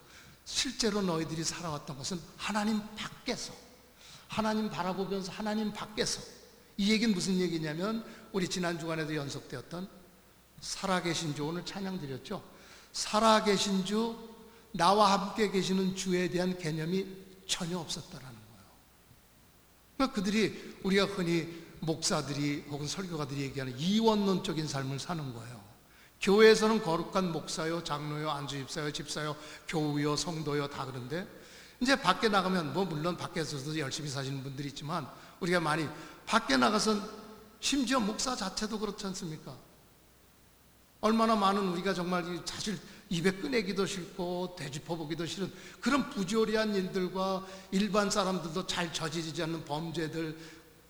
[0.46, 3.54] 실제로 너희들이 살아왔던 것은 하나님 밖에서
[4.28, 6.22] 하나님 바라보면서 하나님 밖에서
[6.78, 9.88] 이 얘기는 무슨 얘기냐면 우리 지난 주간에도 연속되었던
[10.60, 12.44] 살아계신 주 오늘 찬양 드렸죠.
[12.94, 14.18] 살아계신 주
[14.72, 17.06] 나와 함께 계시는 주에 대한 개념이
[17.48, 18.41] 전혀 없었더라는
[20.02, 21.48] 그러니까 그들이 우리가 흔히
[21.80, 25.62] 목사들이 혹은 설교가들이 얘기하는 이원론적인 삶을 사는 거예요.
[26.22, 29.36] 교회에서는 거룩한 목사요, 장로요, 안주집사요, 집사요,
[29.68, 31.28] 교우요, 성도요 다 그런데
[31.80, 35.08] 이제 밖에 나가면 뭐 물론 밖에서도 열심히 사시는 분들이 있지만
[35.40, 35.88] 우리가 많이
[36.26, 37.02] 밖에 나가선
[37.60, 39.56] 심지어 목사 자체도 그렇지 않습니까?
[41.02, 42.80] 얼마나 많은 우리가 정말 사실
[43.12, 50.38] 입에 꺼내기도 싫고 되짚어보기도 싫은 그런 부조리한 일들과 일반 사람들도 잘 저지르지 않는 범죄들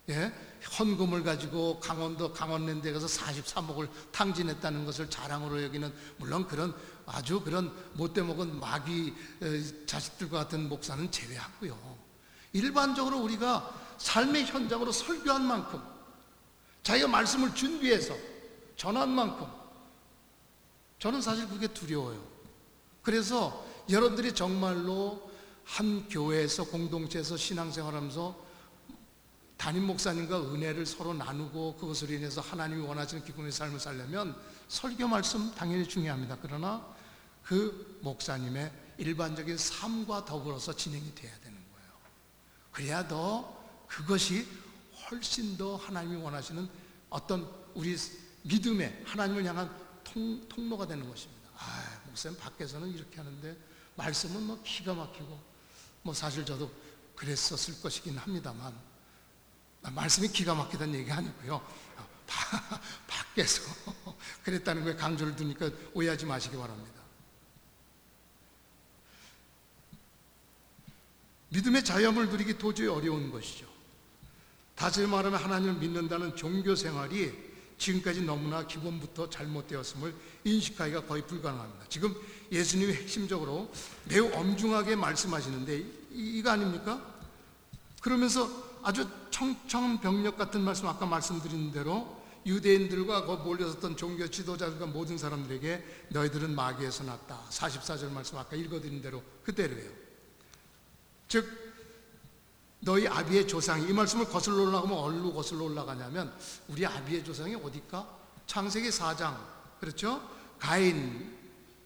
[0.09, 0.31] 예?
[0.79, 6.75] 헌금을 가지고 강원도 강원랜드에 가서 43억을 탕진했다는 것을 자랑으로 여기는 물론 그런
[7.07, 9.13] 아주 그런 못돼 먹은 마귀
[9.87, 11.97] 자식들과 같은 목사는 제외하고요.
[12.53, 15.81] 일반적으로 우리가 삶의 현장으로 설교한 만큼
[16.83, 18.15] 자기가 말씀을 준비해서
[18.75, 19.60] 전한 만큼
[21.01, 22.23] 저는 사실 그게 두려워요.
[23.01, 25.31] 그래서 여러분들이 정말로
[25.63, 28.39] 한 교회에서 공동체에서 신앙생활 하면서
[29.57, 34.35] 담임 목사님과 은혜를 서로 나누고 그것으로 인해서 하나님이 원하시는 기쁨의 삶을 살려면
[34.67, 36.37] 설교 말씀 당연히 중요합니다.
[36.39, 36.85] 그러나
[37.41, 41.91] 그 목사님의 일반적인 삶과 더불어서 진행이 돼야 되는 거예요.
[42.71, 44.47] 그래야 더 그것이
[45.09, 46.69] 훨씬 더 하나님이 원하시는
[47.09, 47.97] 어떤 우리
[48.43, 51.49] 믿음의 하나님을 향한 통, 통로가 되는 것입니다.
[51.57, 53.57] 아, 목사님 밖에서는 이렇게 하는데
[53.95, 55.39] 말씀은 뭐 기가 막히고
[56.03, 56.71] 뭐 사실 저도
[57.15, 58.73] 그랬었을 것이긴 합니다만
[59.81, 61.65] 말씀이 기가 막히다는 얘기 아니고요.
[63.07, 63.61] 밖에서
[64.43, 67.01] 그랬다는 거에 강조를 두니까 오해하지 마시기 바랍니다.
[71.49, 73.67] 믿음의 자유함을 누리기 도저히 어려운 것이죠.
[74.75, 77.50] 다시 말하면 하나님을 믿는다는 종교 생활이
[77.81, 80.13] 지금까지 너무나 기본부터 잘못되었음을
[80.43, 81.85] 인식하기가 거의 불가능합니다.
[81.89, 82.15] 지금
[82.51, 83.71] 예수님이 핵심적으로
[84.07, 87.03] 매우 엄중하게 말씀하시는데 이거 아닙니까?
[87.99, 88.47] 그러면서
[88.83, 96.53] 아주 청천벽력 같은 말씀 아까 말씀드린 대로 유대인들과 그 몰려섰던 종교 지도자들과 모든 사람들에게 너희들은
[96.53, 97.45] 마귀에서 났다.
[97.49, 99.89] 44절 말씀 아까 읽어드린 대로 그대로예요.
[101.27, 101.70] 즉
[102.81, 106.33] 너희 아비의 조상이 이 말씀을 거슬러 올라가면 어디로 거슬러 올라가냐면
[106.67, 108.07] 우리 아비의 조상이 어디까?
[108.47, 109.37] 창세기 4장
[109.79, 110.21] 그렇죠?
[110.59, 111.37] 가인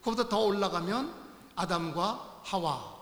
[0.02, 1.14] 그보다 더 올라가면
[1.56, 2.96] 아담과 하와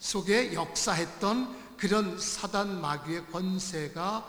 [0.00, 4.26] 속에 역사했던 그런 사단 마귀의 권세가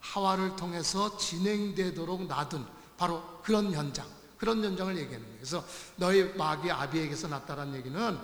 [0.00, 5.36] 하와를 통해서 진행되도록 놔둔 바로 그런 현장 그런 현장을 얘기하는 거예요.
[5.36, 5.64] 그래서
[5.96, 8.18] 너희 마귀 아비에게서 났다는 얘기는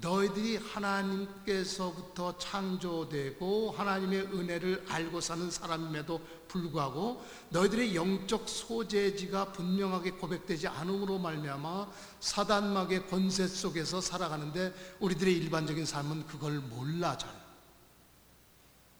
[0.00, 11.18] 너희들이 하나님께서부터 창조되고 하나님의 은혜를 알고 사는 사람임에도 불구하고 너희들의 영적 소재지가 분명하게 고백되지 않음으로
[11.18, 11.88] 말미암아
[12.20, 17.30] 사단막의 권세 속에서 살아가는데 우리들의 일반적인 삶은 그걸 몰라 잘.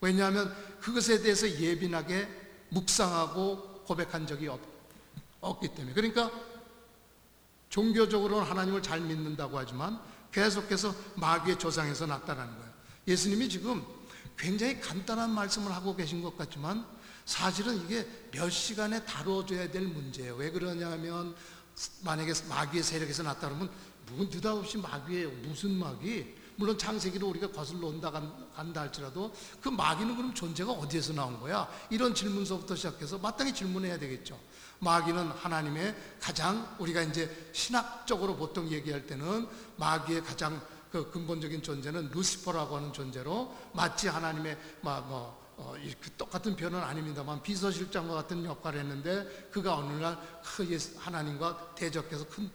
[0.00, 2.28] 왜냐하면 그것에 대해서 예민하게
[2.70, 4.60] 묵상하고 고백한 적이 없,
[5.40, 5.94] 없기 때문에.
[5.94, 6.30] 그러니까
[7.68, 10.00] 종교적으로는 하나님을 잘 믿는다고 하지만
[10.38, 12.72] 계속해서 마귀의 조상에서 났다라는 거예요.
[13.08, 13.84] 예수님이 지금
[14.36, 16.86] 굉장히 간단한 말씀을 하고 계신 것 같지만
[17.24, 20.36] 사실은 이게 몇 시간에 다뤄줘야 될 문제예요.
[20.36, 21.34] 왜 그러냐면
[22.02, 23.24] 만약에 마귀의 세력에서
[24.10, 25.30] 뭐 느닷없이 마귀예요.
[25.42, 26.36] 무슨 마귀?
[26.58, 31.68] 물론 창세기로 우리가 거슬러 온다 간다 할지라도 그 마귀는 그럼 존재가 어디에서 나온 거야?
[31.88, 34.38] 이런 질문서부터 시작해서 마땅히 질문해야 되겠죠.
[34.80, 42.76] 마귀는 하나님의 가장 우리가 이제 신학적으로 보통 얘기할 때는 마귀의 가장 그 근본적인 존재는 루시퍼라고
[42.76, 49.76] 하는 존재로 마치 하나님의 뭐, 어, 그 똑같은 표현은 아닙니다만 비서실장과 같은 역할을 했는데 그가
[49.76, 50.18] 어느 날
[50.58, 52.50] 그 하나님과 대적해서 큰,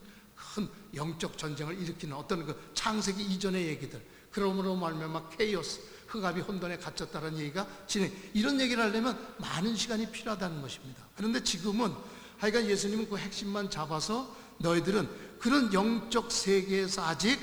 [0.56, 4.02] 큰 영적 전쟁을 일으키는 어떤 그 창세기 이전의 얘기들
[4.32, 11.04] 그러므로 말미암아 케이오스 흑암이 혼돈에 갇혔다는 얘기가 진행 이런 얘기를 하려면 많은 시간이 필요하다는 것입니다.
[11.16, 11.94] 그런데 지금은
[12.38, 17.40] 하여간 예수님은 그 핵심만 잡아서 너희들은 그런 영적 세계에서 아직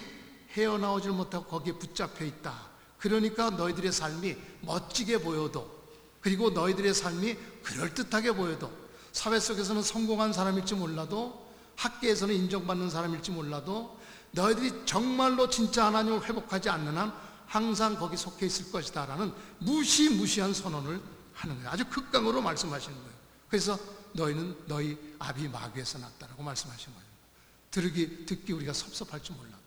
[0.52, 2.70] 헤어나오질 못하고 거기에 붙잡혀 있다.
[2.98, 5.80] 그러니까 너희들의 삶이 멋지게 보여도
[6.20, 8.70] 그리고 너희들의 삶이 그럴듯하게 보여도
[9.12, 11.39] 사회 속에서는 성공한 사람일지 몰라도
[11.80, 13.98] 학계에서는 인정받는 사람일지 몰라도
[14.32, 17.12] 너희들이 정말로 진짜 하나님을 회복하지 않는 한
[17.46, 21.00] 항상 거기 속해 있을 것이다 라는 무시무시한 선언을
[21.34, 21.70] 하는 거예요.
[21.70, 23.10] 아주 극강으로 말씀하시는 거예요.
[23.48, 23.78] 그래서
[24.12, 27.10] 너희는 너희 아비 마귀에서 났다라고 말씀하신 거예요.
[27.70, 29.58] 들기 듣기 우리가 섭섭할지 몰라도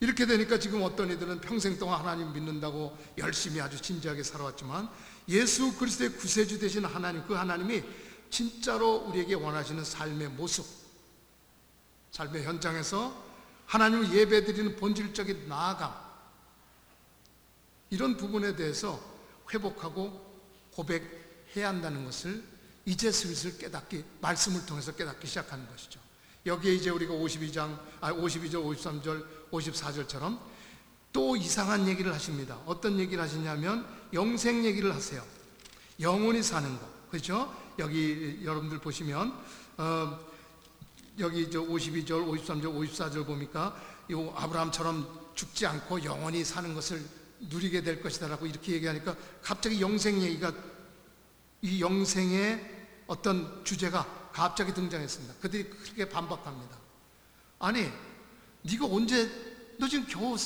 [0.00, 4.88] 이렇게 되니까 지금 어떤 이들은 평생 동안 하나님 믿는다고 열심히 아주 진지하게 살아왔지만
[5.28, 7.82] 예수 그리스도의 구세주 되신 하나님 그 하나님이
[8.30, 10.66] 진짜로 우리에게 원하시는 삶의 모습
[12.10, 13.26] 삶의 현장에서
[13.66, 15.94] 하나님을 예배드리는 본질적인 나아감
[17.90, 19.00] 이런 부분에 대해서
[19.52, 20.26] 회복하고
[20.72, 22.42] 고백 해야 한다는 것을
[22.84, 26.00] 이제 슬슬 깨닫기, 말씀을 통해서 깨닫기 시작하는 것이죠.
[26.46, 30.38] 여기에 이제 우리가 52장, 아, 52절, 53절, 54절처럼
[31.12, 32.58] 또 이상한 얘기를 하십니다.
[32.64, 35.22] 어떤 얘기를 하시냐면 영생 얘기를 하세요.
[36.00, 36.97] 영원히 사는 것.
[37.10, 37.54] 그렇죠?
[37.78, 39.32] 여기 여러분들 보시면,
[39.78, 40.18] 어,
[41.18, 43.76] 여기 저 52절, 53절, 54절 보니까
[44.10, 47.04] 이 아브라함처럼 죽지 않고 영원히 사는 것을
[47.40, 50.52] 누리게 될 것이다라고 이렇게 얘기하니까 갑자기 영생 얘기가
[51.62, 55.34] 이 영생의 어떤 주제가 갑자기 등장했습니다.
[55.40, 56.76] 그들이 그렇게 반박합니다.
[57.58, 57.90] 아니,
[58.62, 59.28] 네가 언제
[59.78, 60.36] 너 지금 겨우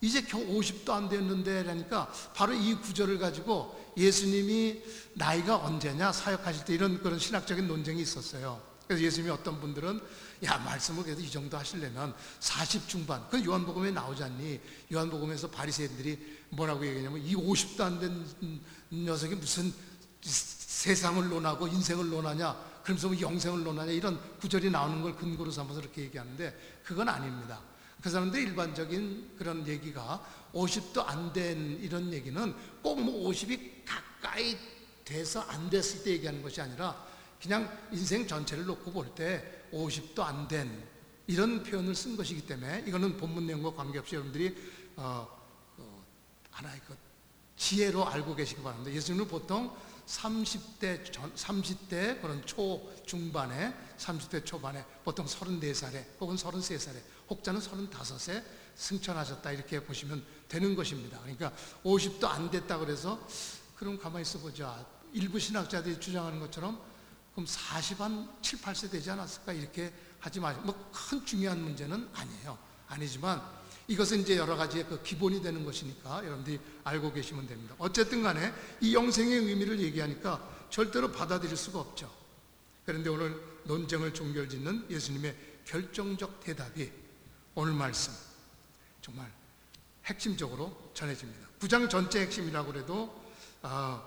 [0.00, 4.82] 이제 겨우 50도 안 됐는데 라니까 바로 이 구절을 가지고 예수님이
[5.14, 8.60] 나이가 언제냐 사역하실 때 이런 그런 신학적인 논쟁이 있었어요.
[8.86, 10.00] 그래서 예수님이 어떤 분들은
[10.44, 14.60] 야 말씀을 그래도 이 정도 하시려면 40 중반 그 요한복음에 나오지 않니?
[14.92, 16.18] 요한복음에서 바리새인들이
[16.50, 18.26] 뭐라고 얘기하냐면 이 50도 안 된
[18.90, 19.72] 녀석이 무슨
[20.20, 26.02] 세상을 논하고 인생을 논하냐 그러면서 뭐 영생을 논하냐 이런 구절이 나오는 걸 근거로 삼아서 이렇게
[26.02, 27.60] 얘기하는데 그건 아닙니다.
[28.02, 30.20] 그 사람들 일반적인 그런 얘기가
[30.52, 33.81] 50도 안 된 이런 얘기는 꼭 뭐 50이 가
[34.32, 34.56] 까이
[35.04, 37.06] 돼서 안 됐을 때 얘기하는 것이 아니라
[37.40, 40.90] 그냥 인생 전체를 놓고 볼 때 50도 안 된
[41.26, 44.56] 이런 표현을 쓴 것이기 때문에 이거는 본문 내용과 관계없이 여러분들이
[44.96, 45.28] 어,
[45.78, 46.04] 어,
[46.50, 46.96] 하나의 그
[47.56, 48.92] 지혜로 알고 계시기 바랍니다.
[48.92, 49.74] 예수님은 보통
[50.06, 56.96] 30대 전, 30대 그런 초 중반에 30대 초반에 보통 34살에 혹은 33살에
[57.30, 58.42] 혹자는 35세
[58.74, 61.20] 승천하셨다 이렇게 보시면 되는 것입니다.
[61.20, 61.52] 그러니까
[61.84, 63.20] 50도 안 됐다 그래서
[63.82, 64.86] 그럼 가만히 있어 보자.
[65.12, 66.80] 일부 신학자들이 주장하는 것처럼
[67.34, 72.56] 그럼 40한 7, 8세 되지 않았을까 이렇게 하지 마시고 뭐 큰 중요한 문제는 아니에요.
[72.86, 73.42] 아니지만
[73.88, 77.74] 이것은 이제 여러 가지의 그 기본이 되는 것이니까 여러분들이 알고 계시면 됩니다.
[77.78, 82.08] 어쨌든 간에 이 영생의 의미를 얘기하니까 절대로 받아들일 수가 없죠.
[82.86, 86.92] 그런데 오늘 논쟁을 종결짓는 예수님의 결정적 대답이
[87.56, 88.12] 오늘 말씀
[89.00, 89.28] 정말
[90.04, 91.48] 핵심적으로 전해집니다.
[91.58, 93.21] 구장 전체 핵심이라고 해도
[93.62, 94.02] 아,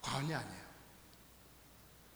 [0.00, 0.62] 과언이 아니에요.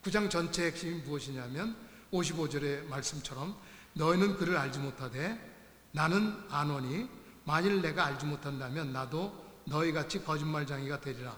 [0.03, 1.77] 구장 전체 핵심이 무엇이냐면
[2.13, 3.57] 55절의 말씀처럼
[3.95, 5.37] 너희는 그를 알지 못하되
[5.93, 7.09] 나는 아노니
[7.45, 11.37] 만일 내가 알지 못한다면 나도 너희 같이 거짓말장이가 되리라.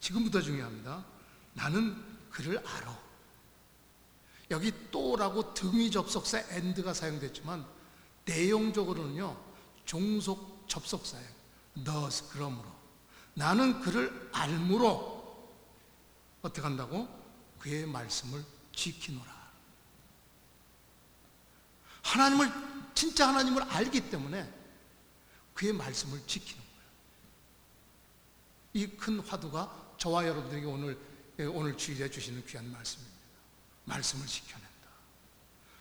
[0.00, 1.04] 지금부터 중요합니다.
[1.54, 1.96] 나는
[2.30, 2.98] 그를 알아.
[4.50, 7.64] 여기 또라고 등위 접속사 and가 사용됐지만
[8.24, 9.36] 내용적으로는요
[9.84, 11.28] 종속 접속사예요.
[11.84, 12.81] thus 그러므로
[13.34, 15.12] 나는 그를 알므로
[16.42, 17.08] 어떻게 한다고
[17.58, 19.42] 그의 말씀을 지키노라.
[22.02, 22.50] 하나님을
[22.94, 24.52] 진짜 하나님을 알기 때문에
[25.54, 26.72] 그의 말씀을 지키는 거예요.
[28.74, 30.98] 이 큰 화두가 저와 여러분들에게 오늘,
[31.52, 33.16] 오늘 주일에 주시는 귀한 말씀입니다.
[33.84, 34.68] 말씀을 지켜낸다.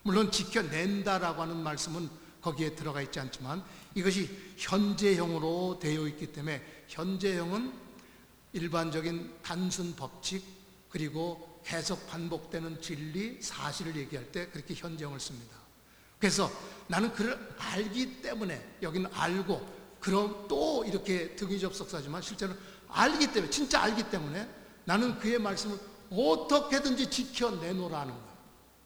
[0.04, 2.10] 물론 지켜낸다라고 하는 말씀은
[2.42, 7.72] 거기에 들어가 있지 않지만 이것이 현재형으로 되어 있기 때문에 현재형은
[8.52, 10.44] 일반적인 단순 법칙
[10.90, 15.56] 그리고 계속 반복되는 진리, 사실을 얘기할 때 그렇게 현재형을 씁니다.
[16.20, 16.52] 그래서
[16.88, 22.54] 나는 그를 알기 때문에 여기는 알고 그럼 또 이렇게 등위 접속사지만 실제로
[22.90, 24.50] 알기 때문에 진짜 알기 때문에
[24.84, 28.32] 나는 그의 말씀을 어떻게든지 지켜내노라는 거예요.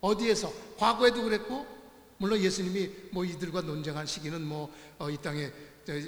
[0.02, 1.66] 어디에서 과거에도 그랬고
[2.18, 5.52] 물론 예수님이 뭐 이들과 논쟁한 시기는 뭐이 어, 땅에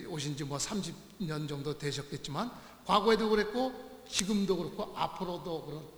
[0.07, 2.51] 오신 지 뭐 30 년 정도 되셨겠지만
[2.85, 5.97] 과거에도 그랬고 지금도 그렇고 앞으로도 그런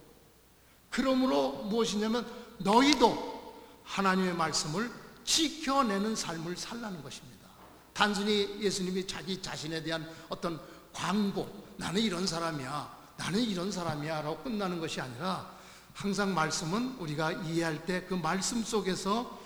[0.89, 2.25] 그러므로 무엇이냐면
[2.57, 3.53] 너희도
[3.83, 4.91] 하나님의 말씀을
[5.23, 7.47] 지켜내는 삶을 살라는 것입니다.
[7.93, 10.59] 단순히 예수님이 자기 자신에 대한 어떤
[10.93, 15.57] 광고, 나는 이런 사람이야, 나는 이런 사람이야 라고 끝나는 것이 아니라
[15.93, 19.39] 항상 말씀은 우리가 이해할 때 그 말씀 속에서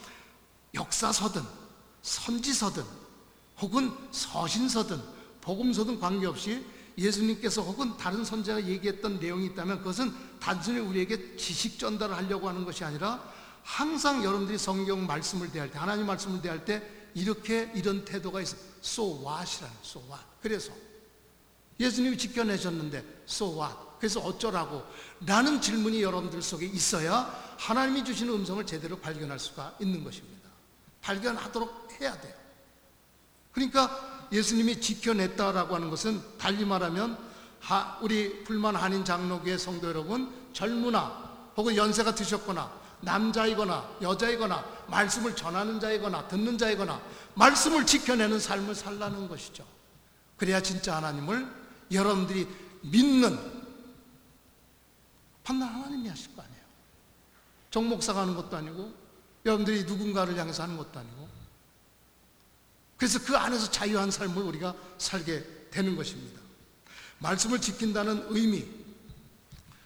[0.74, 1.42] 역사서든
[2.02, 2.84] 선지서든
[3.60, 5.02] 혹은 서신서든
[5.44, 6.66] 복음서든 관계없이
[6.98, 12.84] 예수님께서 혹은 다른 선자가 얘기했던 내용이 있다면 그것은 단순히 우리에게 지식 전달을 하려고 하는 것이
[12.84, 13.22] 아니라
[13.64, 16.82] 항상 여러분들이 성경 말씀을 대할 때, 하나님 말씀을 대할 때
[17.14, 18.58] 이렇게 이런 태도가 있어.
[18.84, 20.24] So what이라는 so what.
[20.42, 20.72] 그래서
[21.80, 23.76] 예수님이 지켜내셨는데 so what.
[24.00, 24.84] 그래서 어쩌라고?
[25.26, 30.50] 라는 질문이 여러분들 속에 있어야 하나님이 주시는 음성을 제대로 발견할 수가 있는 것입니다.
[31.02, 32.34] 발견하도록 해야 돼요.
[33.54, 37.18] 그러니까 예수님이 지켜냈다라고 하는 것은 달리 말하면
[38.02, 46.28] 우리 불만 한인 장로교의 성도 여러분 젊으나 혹은 연세가 드셨거나 남자이거나 여자이거나 말씀을 전하는 자이거나
[46.28, 47.02] 듣는 자이거나
[47.36, 49.66] 말씀을 지켜내는 삶을 살라는 것이죠.
[50.38, 51.48] 그래야 진짜 하나님을
[51.92, 52.48] 여러분들이
[52.82, 53.38] 믿는
[55.44, 56.64] 판단 하나님이 하실 거 아니에요.
[57.70, 58.94] 정 목사가 하는 것도 아니고
[59.46, 61.23] 여러분들이 누군가를 향해서 하는 것도 아니고
[63.04, 66.40] 그래서 그 안에서 자유한 삶을 우리가 살게 되는 것입니다.
[67.20, 68.66] 말씀을 지킨다는 의미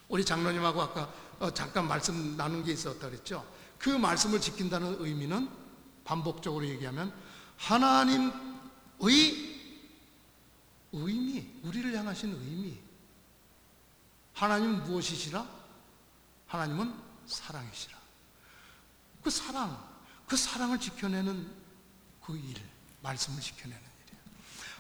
[0.08, 3.44] 우리 장로님하고 아까 어, 잠깐 말씀 나눈 게 있었다 그랬죠.
[3.80, 5.50] 그 말씀을 지킨다는 의미는
[6.04, 7.12] 반복적으로 얘기하면
[7.58, 8.32] 하나님의
[10.92, 12.78] 의미, 우리를 향하신 의미.
[14.34, 15.44] 하나님은 무엇이시라?
[16.46, 16.94] 하나님은
[17.26, 17.98] 사랑이시라.
[19.24, 19.76] 그 사랑,
[20.28, 21.52] 그 사랑을 지켜내는
[22.22, 24.24] 그 일, 말씀을 지켜내는 일이에요.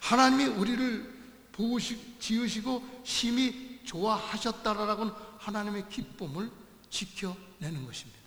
[0.01, 1.18] 하나님이 우리를
[1.51, 6.51] 보시, 지으시고 심히 좋아하셨다라고는 하나님의 기쁨을
[6.89, 8.18] 지켜내는 것입니다.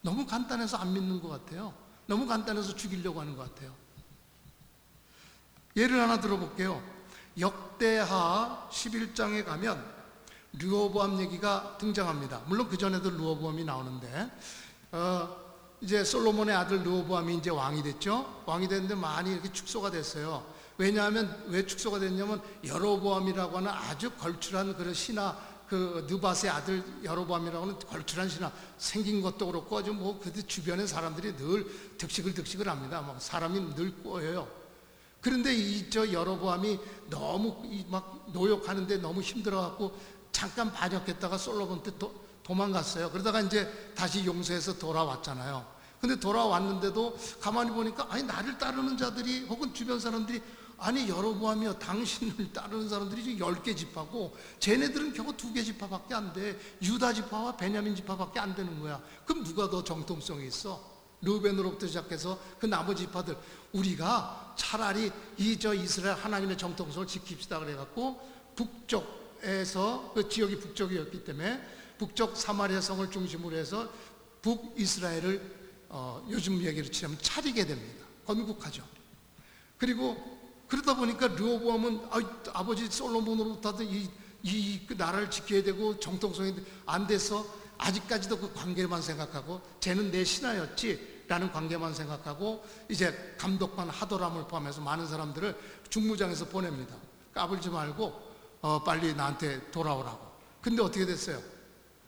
[0.00, 1.74] 너무 간단해서 안 믿는 것 같아요.
[2.06, 3.74] 너무 간단해서 죽이려고 하는 것 같아요.
[5.76, 6.82] 예를 하나 들어볼게요.
[7.38, 9.92] 역대하 11장에 가면
[10.52, 12.42] 르호보암 얘기가 등장합니다.
[12.46, 14.30] 물론 그 전에도 르호보암이 나오는데
[14.92, 15.43] 어,
[15.84, 18.42] 이제 솔로몬의 아들 르호보암이 이제 왕이 됐죠.
[18.46, 20.42] 왕이 됐는데 많이 이렇게 축소가 됐어요.
[20.78, 25.36] 왜냐하면 왜 축소가 됐냐면 여로보암이라고 하는 아주 걸출한 그런 신하
[25.68, 31.36] 그 느바스의 아들 여로보암이라고 하는 걸출한 신하 생긴 것도 그렇고 아주 뭐 그 주변의 사람들이
[31.36, 31.66] 늘
[31.98, 33.02] 득식을 득식을 합니다.
[33.02, 34.48] 막 사람이 늘 꼬여요.
[35.20, 36.80] 그런데 이 저 여로보암이
[37.10, 39.94] 너무 막 노역하는데 너무 힘들어갖고
[40.32, 42.12] 잠깐 반역했다가 솔로몬 때 도,
[42.42, 43.10] 도망갔어요.
[43.10, 45.73] 그러다가 이제 다시 용서해서 돌아왔잖아요.
[46.04, 50.42] 근데 돌아왔는데도 가만히 보니까 아니 나를 따르는 자들이 혹은 주변 사람들이
[50.76, 56.60] 아니 여로보암이요 당신을 따르는 사람들이 지금 10개 지파고 쟤네들은 겨우 2개 지파밖에 안 돼.
[56.82, 59.00] 유다 지파와 베냐민 지파밖에 안 되는 거야.
[59.24, 60.78] 그럼 누가 더 정통성이 있어?
[61.22, 63.34] 르벤으로부터 시작해서 그 나머지 지파들
[63.72, 68.20] 우리가 차라리 이 저 이스라엘 하나님의 정통성을 지킵시다 그래갖고
[68.54, 73.88] 북쪽에서 그 지역이 북쪽이었기 때문에 북쪽 사마리아 성을 중심으로 해서
[74.42, 78.04] 북이스라엘을 어, 요즘 얘기로 치면 차리게 됩니다.
[78.26, 78.82] 건국하죠.
[79.78, 80.16] 그리고
[80.68, 82.08] 그러다 보니까 르호보암은
[82.52, 84.08] 아, 버지 솔로몬으로부터 이,
[84.42, 86.54] 이그 나라를 지켜야 되고 정통성이
[86.86, 87.46] 안 돼서
[87.78, 95.06] 아직까지도 그 관계만 생각하고 쟤는 내 신하였지 라는 관계만 생각하고 이제 감독관 하도람을 포함해서 많은
[95.06, 95.56] 사람들을
[95.88, 96.94] 중무장에서 보냅니다.
[97.32, 100.34] 까불지 말고 어, 빨리 나한테 돌아오라고.
[100.60, 101.40] 근데 어떻게 됐어요?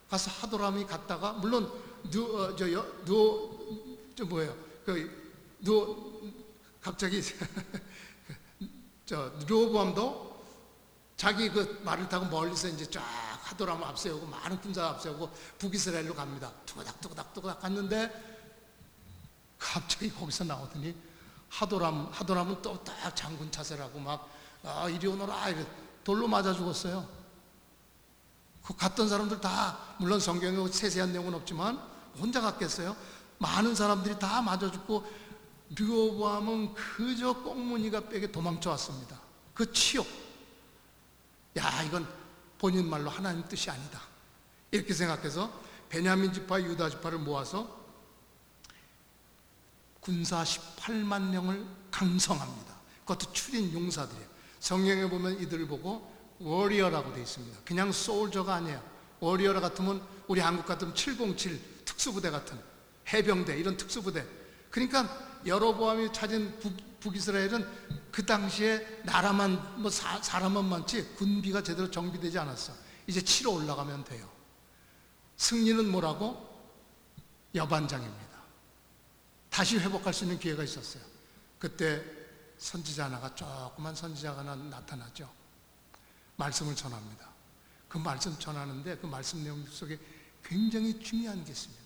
[0.09, 1.71] 가서 하도람이 갔다가 물론
[2.11, 4.57] 누, 어, 저, 여, 누, 저 뭐예요?
[4.85, 6.33] 그, 누,
[6.81, 7.23] 갑자기
[9.07, 10.45] 저 르호보암도
[11.17, 13.03] 자기 그 말을 타고 멀리서 이제 쫙
[13.43, 16.53] 하도람 앞세우고 많은 군사 앞세우고 북이스라엘로 갑니다.
[16.67, 18.37] 뚜그닥 갔는데
[19.59, 20.95] 갑자기 거기서 나오더니
[21.49, 24.29] 하도람 하도람은 또 딱 장군 차세라고 막
[24.65, 25.65] 아, 이리 오너라 이래
[26.03, 27.07] 돌로 맞아 죽었어요.
[28.65, 31.81] 그 갔던 사람들 다 물론 성경에 세세한 내용은 없지만
[32.19, 32.97] 혼자 갔겠어요.
[33.39, 35.05] 많은 사람들이 다 맞아 죽고
[35.77, 39.21] 르호보암은 그저 꽁무니가 빼게 도망쳐 왔습니다.
[39.55, 40.07] 그 치욕.
[41.59, 42.07] 야, 이건
[42.59, 44.01] 본인 말로 하나님 뜻이 아니다.
[44.71, 45.51] 이렇게 생각해서
[45.89, 47.85] 베냐민 지파, 유다 지파를 모아서
[50.01, 52.75] 군사 18만 명을 강성합니다.
[53.01, 54.27] 그것도 출인 용사들이에요.
[54.61, 57.61] 성경에 보면 이들을 보고 워리어라고 되어 있습니다.
[57.65, 58.83] 그냥 소울저가 아니에요.
[59.21, 62.61] 워리어 같으면 우리 한국 같으면 707 특수부대 같은
[63.13, 64.25] 해병대 이런 특수부대.
[64.71, 66.61] 그러니까 여로보암이 찾은
[67.01, 72.73] 북, 이스라엘은그 당시에 나라만 뭐 사, 사람만 많지 군비가 제대로 정비되지 않았어.
[73.07, 74.29] 이제 치러 올라가면 돼요.
[75.37, 76.45] 승리는 뭐라고?
[77.55, 78.27] 여반장입니다.
[79.49, 81.03] 다시 회복할 수 있는 기회가 있었어요.
[81.61, 82.03] 그때
[82.59, 85.31] 선지자 하나가 조그만 선지자가 하나 나타나죠.
[86.35, 87.29] 말씀을 전합니다.
[87.89, 89.97] 그 말씀 전하는데 그 말씀 내용 속에
[90.43, 91.86] 굉장히 중요한 게 있습니다.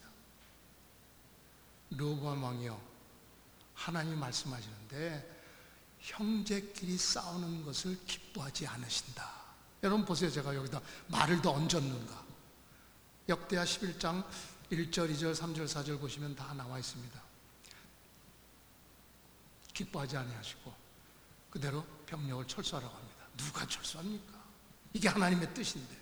[1.90, 2.80] 로보암 왕이요.
[3.74, 5.38] 하나님이 말씀하시는데
[6.00, 9.28] 형제끼리 싸우는 것을 기뻐하지 않으신다.
[9.82, 10.30] 여러분 보세요.
[10.30, 12.24] 제가 여기다 말을 더 얹었는가.
[13.28, 14.24] 역대하 11장
[14.70, 17.20] 1절, 2절, 3절, 4절 보시면 다 나와 있습니다.
[19.72, 20.74] 기뻐하지 아니하시고
[21.50, 23.24] 그대로 병력을 철수하라고 합니다.
[23.36, 24.38] 누가 철수합니까?
[24.92, 25.96] 이게 하나님의 뜻인데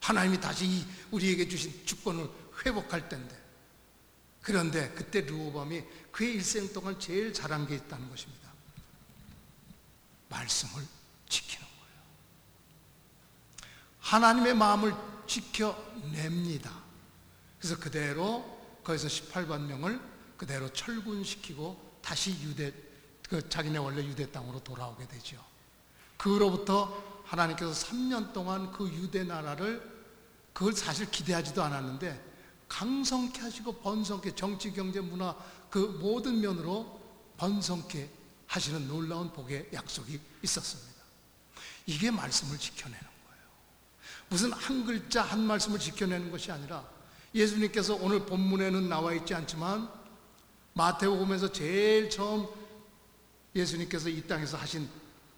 [0.00, 2.28] 하나님이 다시 우리에게 주신 주권을
[2.64, 3.43] 회복할 때인데
[4.44, 5.82] 그런데 그때 르호밤이
[6.12, 8.52] 그의 일생 동안 제일 잘한 게 있다는 것입니다.
[10.28, 10.86] 말씀을
[11.26, 12.02] 지키는 거예요.
[14.00, 14.94] 하나님의 마음을
[15.26, 16.70] 지켜냅니다.
[17.58, 19.98] 그래서 그대로 거기서 18만 명을
[20.36, 22.74] 그대로 철군시키고 다시 유대
[23.26, 25.42] 그 자기네 원래 유대 땅으로 돌아오게 되죠.
[26.18, 29.90] 그로부터 하나님께서 3년 동안 그 유대 나라를
[30.52, 32.33] 그걸 사실 기대하지도 않았는데
[32.74, 35.36] 강성케 하시고 번성케 정치 경제 문화
[35.70, 37.00] 그 모든 면으로
[37.36, 38.10] 번성케
[38.48, 40.92] 하시는 놀라운 복의 약속이 있었습니다.
[41.86, 43.42] 이게 말씀을 지켜내는 거예요.
[44.28, 46.84] 무슨 한 글자 한 말씀을 지켜내는 것이 아니라
[47.32, 49.88] 예수님께서 오늘 본문에는 나와 있지 않지만
[50.72, 52.48] 마태복음에서 제일 처음
[53.54, 54.88] 예수님께서 이 땅에서 하신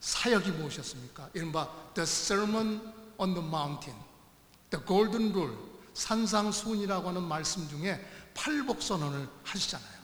[0.00, 1.28] 사역이 무엇이었습니까?
[1.34, 2.80] 이른바 The Sermon
[3.18, 4.02] on the Mountain,
[4.70, 9.96] The Golden Rule, 산상수훈이라고 하는 말씀 중에 팔복선언을 하시잖아요.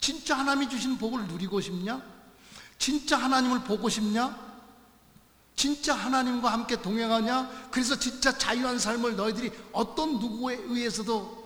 [0.00, 2.02] 진짜 하나님이 주신 복을 누리고 싶냐?
[2.78, 4.42] 진짜 하나님을 보고 싶냐?
[5.54, 7.68] 진짜 하나님과 함께 동행하냐?
[7.70, 11.44] 그래서 진짜 자유한 삶을 너희들이 어떤 누구에 의해서도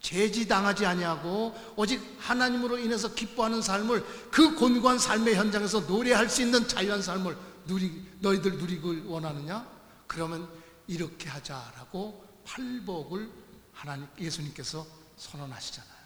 [0.00, 7.02] 제지당하지 아니하고 오직 하나님으로 인해서 기뻐하는 삶을 그 곤고한 삶의 현장에서 노래할 수 있는 자유한
[7.02, 9.66] 삶을 누리 너희들 누리길 원하느냐?
[10.06, 10.48] 그러면
[10.90, 13.30] 이렇게 하자라고 팔복을
[13.72, 14.84] 하나님 예수님께서
[15.16, 16.00] 선언하시잖아요.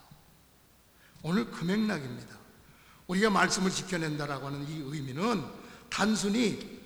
[1.23, 2.37] 오늘 그 맥락입니다.
[3.07, 5.43] 우리가 말씀을 지켜낸다라고 하는 이 의미는
[5.89, 6.83] 단순히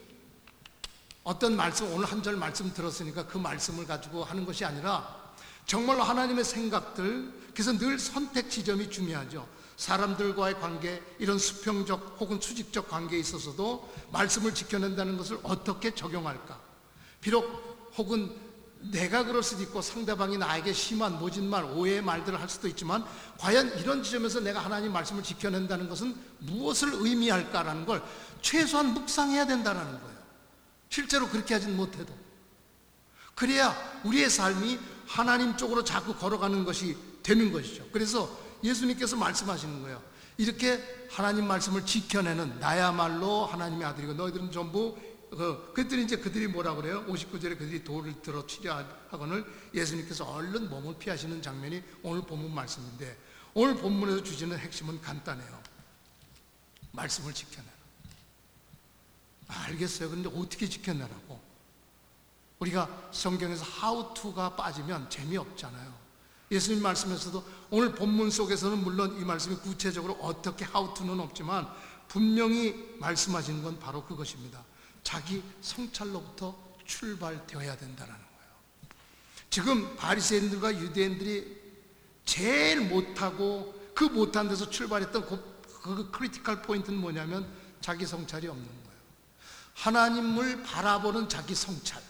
[1.24, 5.34] 어떤 말씀 오늘 한 절 말씀 들었으니까 그 말씀을 가지고 하는 것이 아니라
[5.66, 9.48] 정말로 하나님의 생각들 그래서 늘 선택 지점이 중요하죠.
[9.76, 16.60] 사람들과의 관계 이런 수평적 혹은 수직적 관계에 있어서도 말씀을 지켜낸다는 것을 어떻게 적용할까?
[17.20, 18.34] 비록 혹은
[18.80, 23.04] 내가 그럴 수도 있고 상대방이 나에게 심한 모진 말, 오해의 말들을 할 수도 있지만
[23.38, 28.02] 과연 이런 지점에서 내가 하나님 말씀을 지켜낸다는 것은 무엇을 의미할까라는 걸
[28.40, 30.18] 최소한 묵상해야 된다는 거예요.
[30.88, 32.12] 실제로 그렇게 하진 못해도.
[33.34, 33.74] 그래야
[34.04, 37.84] 우리의 삶이 하나님 쪽으로 자꾸 걸어가는 것이 되는 것이죠.
[37.92, 38.30] 그래서
[38.62, 40.02] 예수님께서 말씀하시는 거예요.
[40.36, 44.96] 이렇게 하나님 말씀을 지켜내는 나야말로 하나님의 아들이고 너희들은 전부
[45.30, 47.04] 그, 그들이 이제 그들이 뭐라 그래요?
[47.06, 53.16] 59절에 그들이 돌을 들어 치려 하거늘 예수님께서 얼른 몸을 피하시는 장면이 오늘 본문 말씀인데
[53.54, 55.62] 오늘 본문에서 주시는 핵심은 간단해요.
[56.92, 57.72] 말씀을 지켜내라.
[59.48, 60.10] 알겠어요.
[60.10, 61.40] 근데 어떻게 지켜내라고?
[62.58, 65.94] 우리가 성경에서 how to가 빠지면 재미없잖아요.
[66.50, 71.68] 예수님 말씀에서도 오늘 본문 속에서는 물론 이 말씀이 구체적으로 어떻게 how to는 없지만
[72.08, 74.64] 분명히 말씀하시는 건 바로 그것입니다.
[75.08, 76.54] 자기 성찰로부터
[76.84, 78.52] 출발되어야 된다는 거예요.
[79.48, 81.56] 지금 바리새인들과 유대인들이
[82.26, 87.50] 제일 못하고 그 못한 데서 출발했던 그, 그 critical point는 뭐냐면
[87.80, 89.00] 자기 성찰이 없는 거예요.
[89.72, 92.02] 하나님을 바라보는 자기 성찰.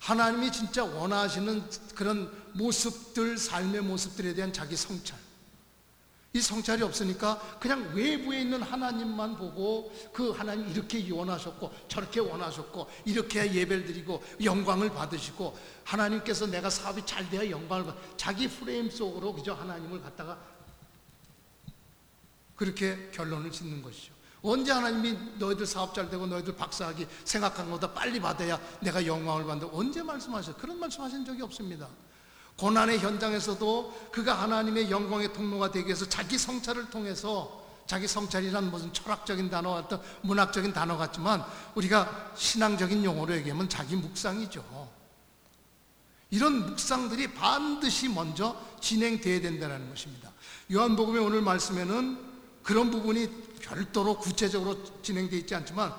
[0.00, 5.16] 하나님이 진짜 원하시는 그런 모습들, 삶의 모습들에 대한 자기 성찰.
[6.36, 13.54] 이 성찰이 없으니까 그냥 외부에 있는 하나님만 보고 그 하나님 이렇게 원하셨고 저렇게 원하셨고 이렇게
[13.54, 19.54] 예배를 드리고 영광을 받으시고 하나님께서 내가 사업이 잘 돼야 영광을 받 자기 프레임 속으로 그저
[19.54, 20.36] 하나님을 갖다가
[22.56, 24.12] 그렇게 결론을 짓는 것이죠.
[24.42, 29.72] 언제 하나님이 너희들 사업 잘 되고 너희들 박사학위 생각한 것보다 빨리 받아야 내가 영광을 받는다.
[29.72, 30.56] 언제 말씀하셨어요?
[30.60, 31.88] 그런 말씀하신 적이 없습니다.
[32.56, 39.50] 고난의 현장에서도 그가 하나님의 영광의 통로가 되기 위해서 자기 성찰을 통해서 자기 성찰이란 무슨 철학적인
[39.50, 41.44] 단어 어떤 문학적인 단어 같지만
[41.74, 44.64] 우리가 신앙적인 용어로 얘기하면 자기 묵상이죠.
[46.30, 50.32] 이런 묵상들이 반드시 먼저 진행돼야 된다는 것입니다.
[50.72, 52.18] 요한복음의 오늘 말씀에는
[52.62, 55.94] 그런 부분이 별도로 구체적으로 진행되어 있지 않지만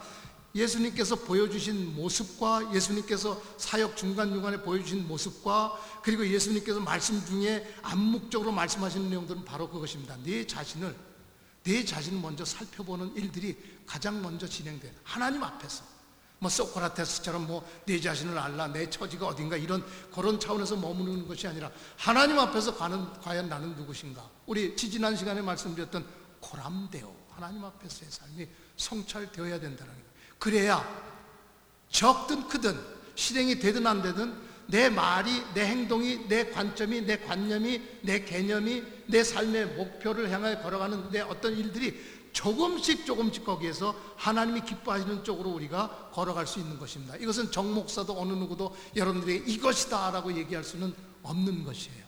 [0.56, 9.44] 예수님께서 보여주신 모습과 예수님께서 사역 중간중간에 보여주신 모습과 그리고 예수님께서 말씀 중에 암묵적으로 말씀하시는 내용들은
[9.44, 10.18] 바로 그것입니다.
[10.24, 10.96] 내 자신을,
[11.64, 14.94] 내 자신을 먼저 살펴보는 일들이 가장 먼저 진행돼.
[15.04, 15.84] 하나님 앞에서.
[16.40, 21.72] 뭐 소크라테스처럼 뭐 내 자신을 알라, 내 처지가 어딘가 이런 그런 차원에서 머무르는 것이 아니라
[21.98, 24.30] 하나님 앞에서 가는 과연 나는 누구신가?
[24.46, 26.06] 우리 지지난 시간에 말씀드렸던
[26.40, 28.48] 코람데오 하나님 앞에서의 삶이
[28.78, 30.15] 성찰되어야 된다는 거예요.
[30.40, 30.84] 그래야
[31.90, 32.80] 적든 크든
[33.16, 39.24] 실행이 되든 안 되든 내 말이 내 행동이 내 관점이 내 관념이 내 개념이 내
[39.24, 46.46] 삶의 목표를 향해 걸어가는 내 어떤 일들이 조금씩 조금씩 거기에서 하나님이 기뻐하시는 쪽으로 우리가 걸어갈
[46.46, 47.16] 수 있는 것입니다.
[47.16, 52.04] 이것은 정 목사도 어느 누구도 여러분들에게 이것이다 라고 얘기할 수는 없는 것이에요.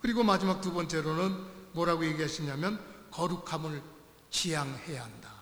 [0.00, 1.36] 그리고 마지막 두 번째로는
[1.72, 2.80] 뭐라고 얘기하시냐면
[3.10, 3.82] 거룩함을
[4.30, 5.37] 지향해야 한다.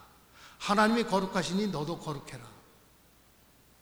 [0.59, 2.45] 하나님이 거룩하시니 너도 거룩해라.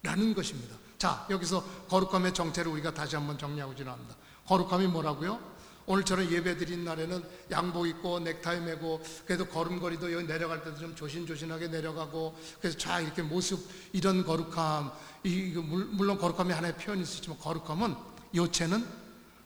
[0.02, 0.76] 라는 것입니다.
[0.98, 4.16] 자, 여기서 거룩함의 정체를 우리가 다시 한번 정리하고 지나갑니다.
[4.46, 5.54] 거룩함이 뭐라고요?
[5.86, 11.68] 오늘처럼 예배 드린 날에는 양복 입고 넥타이 메고 그래도 걸음걸이도 여기 내려갈 때도 좀 조신조신하게
[11.68, 14.92] 내려가고 그래서 쫙 이렇게 모습 이런 거룩함
[15.24, 15.52] 이
[15.92, 17.96] 물론 거룩함이 하나의 표현일 수 있지만 거룩함은
[18.34, 18.86] 요체는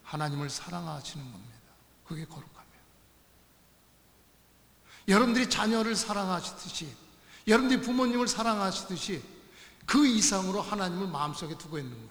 [0.05, 1.59] 하나님을 사랑하시는 겁니다.
[2.07, 2.79] 그게 거룩함이에요.
[5.09, 7.07] 여러분들이 자녀를 사랑하시듯이
[7.49, 9.22] 여러분들이 부모님을 사랑하시듯이
[9.86, 12.11] 그 이상으로 하나님을 마음속에 두고 있는 거예요.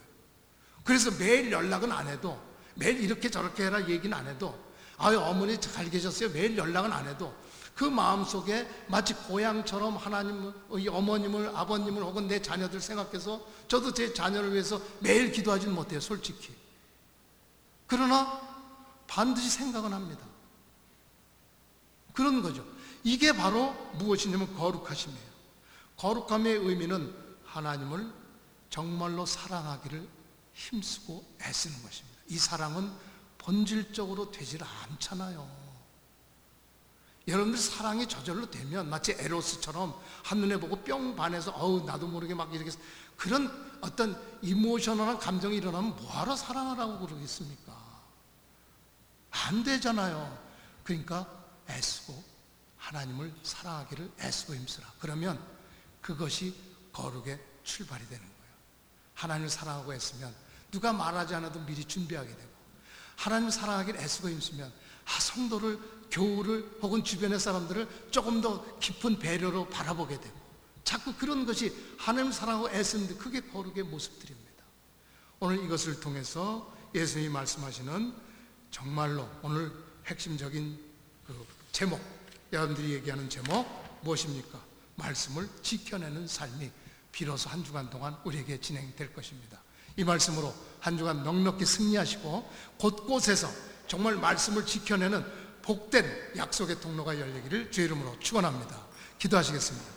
[0.84, 2.42] 그래서 매일 연락은 안 해도
[2.74, 4.58] 매일 이렇게 저렇게 해라 얘기는 안 해도
[4.98, 6.30] 아유 어머니 잘 계셨어요?
[6.30, 7.36] 매일 연락은 안 해도
[7.76, 10.54] 그 마음속에 마치 고향처럼 하나님을
[10.90, 16.56] 어머님을 아버님을 혹은 내 자녀들 생각해서 저도 제 자녀를 위해서 매일 기도하지는 못해요 솔직히.
[17.86, 18.42] 그러나
[19.06, 20.26] 반드시 생각은 합니다.
[22.14, 22.66] 그런 거죠.
[23.04, 25.27] 이게 바로 무엇이냐면 거룩하심이에요
[25.98, 27.14] 거룩함의 의미는
[27.46, 28.14] 하나님을
[28.70, 30.08] 정말로 사랑하기를
[30.54, 32.20] 힘쓰고 애쓰는 것입니다.
[32.28, 32.92] 이 사랑은
[33.38, 35.68] 본질적으로 되질 않잖아요.
[37.28, 39.94] 여러분들 사랑이 저절로 되면 마치 에로스처럼
[40.24, 42.72] 한눈에 보고 뿅 반해서 어우 나도 모르게 막 이렇게
[43.18, 47.76] 그런 어떤 이모셔널한 감정이 일어나면 뭐하러 사랑하라고 그러겠습니까?
[49.32, 50.38] 안 되잖아요.
[50.84, 51.28] 그러니까
[51.70, 52.24] 애쓰고
[52.78, 54.88] 하나님을 사랑하기를 애쓰고 힘쓰라.
[55.00, 55.57] 그러면
[56.08, 56.56] 그것이
[56.94, 58.54] 거룩의 출발이 되는 거예요.
[59.16, 60.34] 하나님을 사랑하고 애쓰면
[60.72, 62.50] 누가 말하지 않아도 미리 준비하게 되고
[63.18, 64.72] 하나님을 사랑하기를 애쓰고 힘쓰면
[65.06, 65.78] 아 성도를
[66.10, 70.40] 교우를 혹은 주변의 사람들을 조금 더 깊은 배려로 바라보게 되고
[70.86, 74.64] 자꾸 그런 것이 하나님 사랑하고 애쓰는데 그게 거룩의 모습들입니다.
[75.42, 78.14] 오늘 이것을 통해서 예수님이 말씀하시는
[78.72, 79.74] 정말로 오늘
[80.06, 80.80] 핵심적인
[81.26, 82.00] 그 제목,
[82.54, 83.68] 여러분들이 얘기하는 제목
[84.04, 84.67] 무엇입니까?
[84.98, 86.70] 말씀을 지켜내는 삶이
[87.12, 89.62] 비로소 한 주간 동안 우리에게 진행될 것입니다.
[89.96, 93.50] 이 말씀으로 한 주간 넉넉히 승리하시고 곳곳에서
[93.88, 95.26] 정말 말씀을 지켜내는
[95.62, 98.86] 복된 약속의 통로가 열리기를 주의 이름으로 축원합니다.
[99.18, 99.97] 기도하시겠습니다.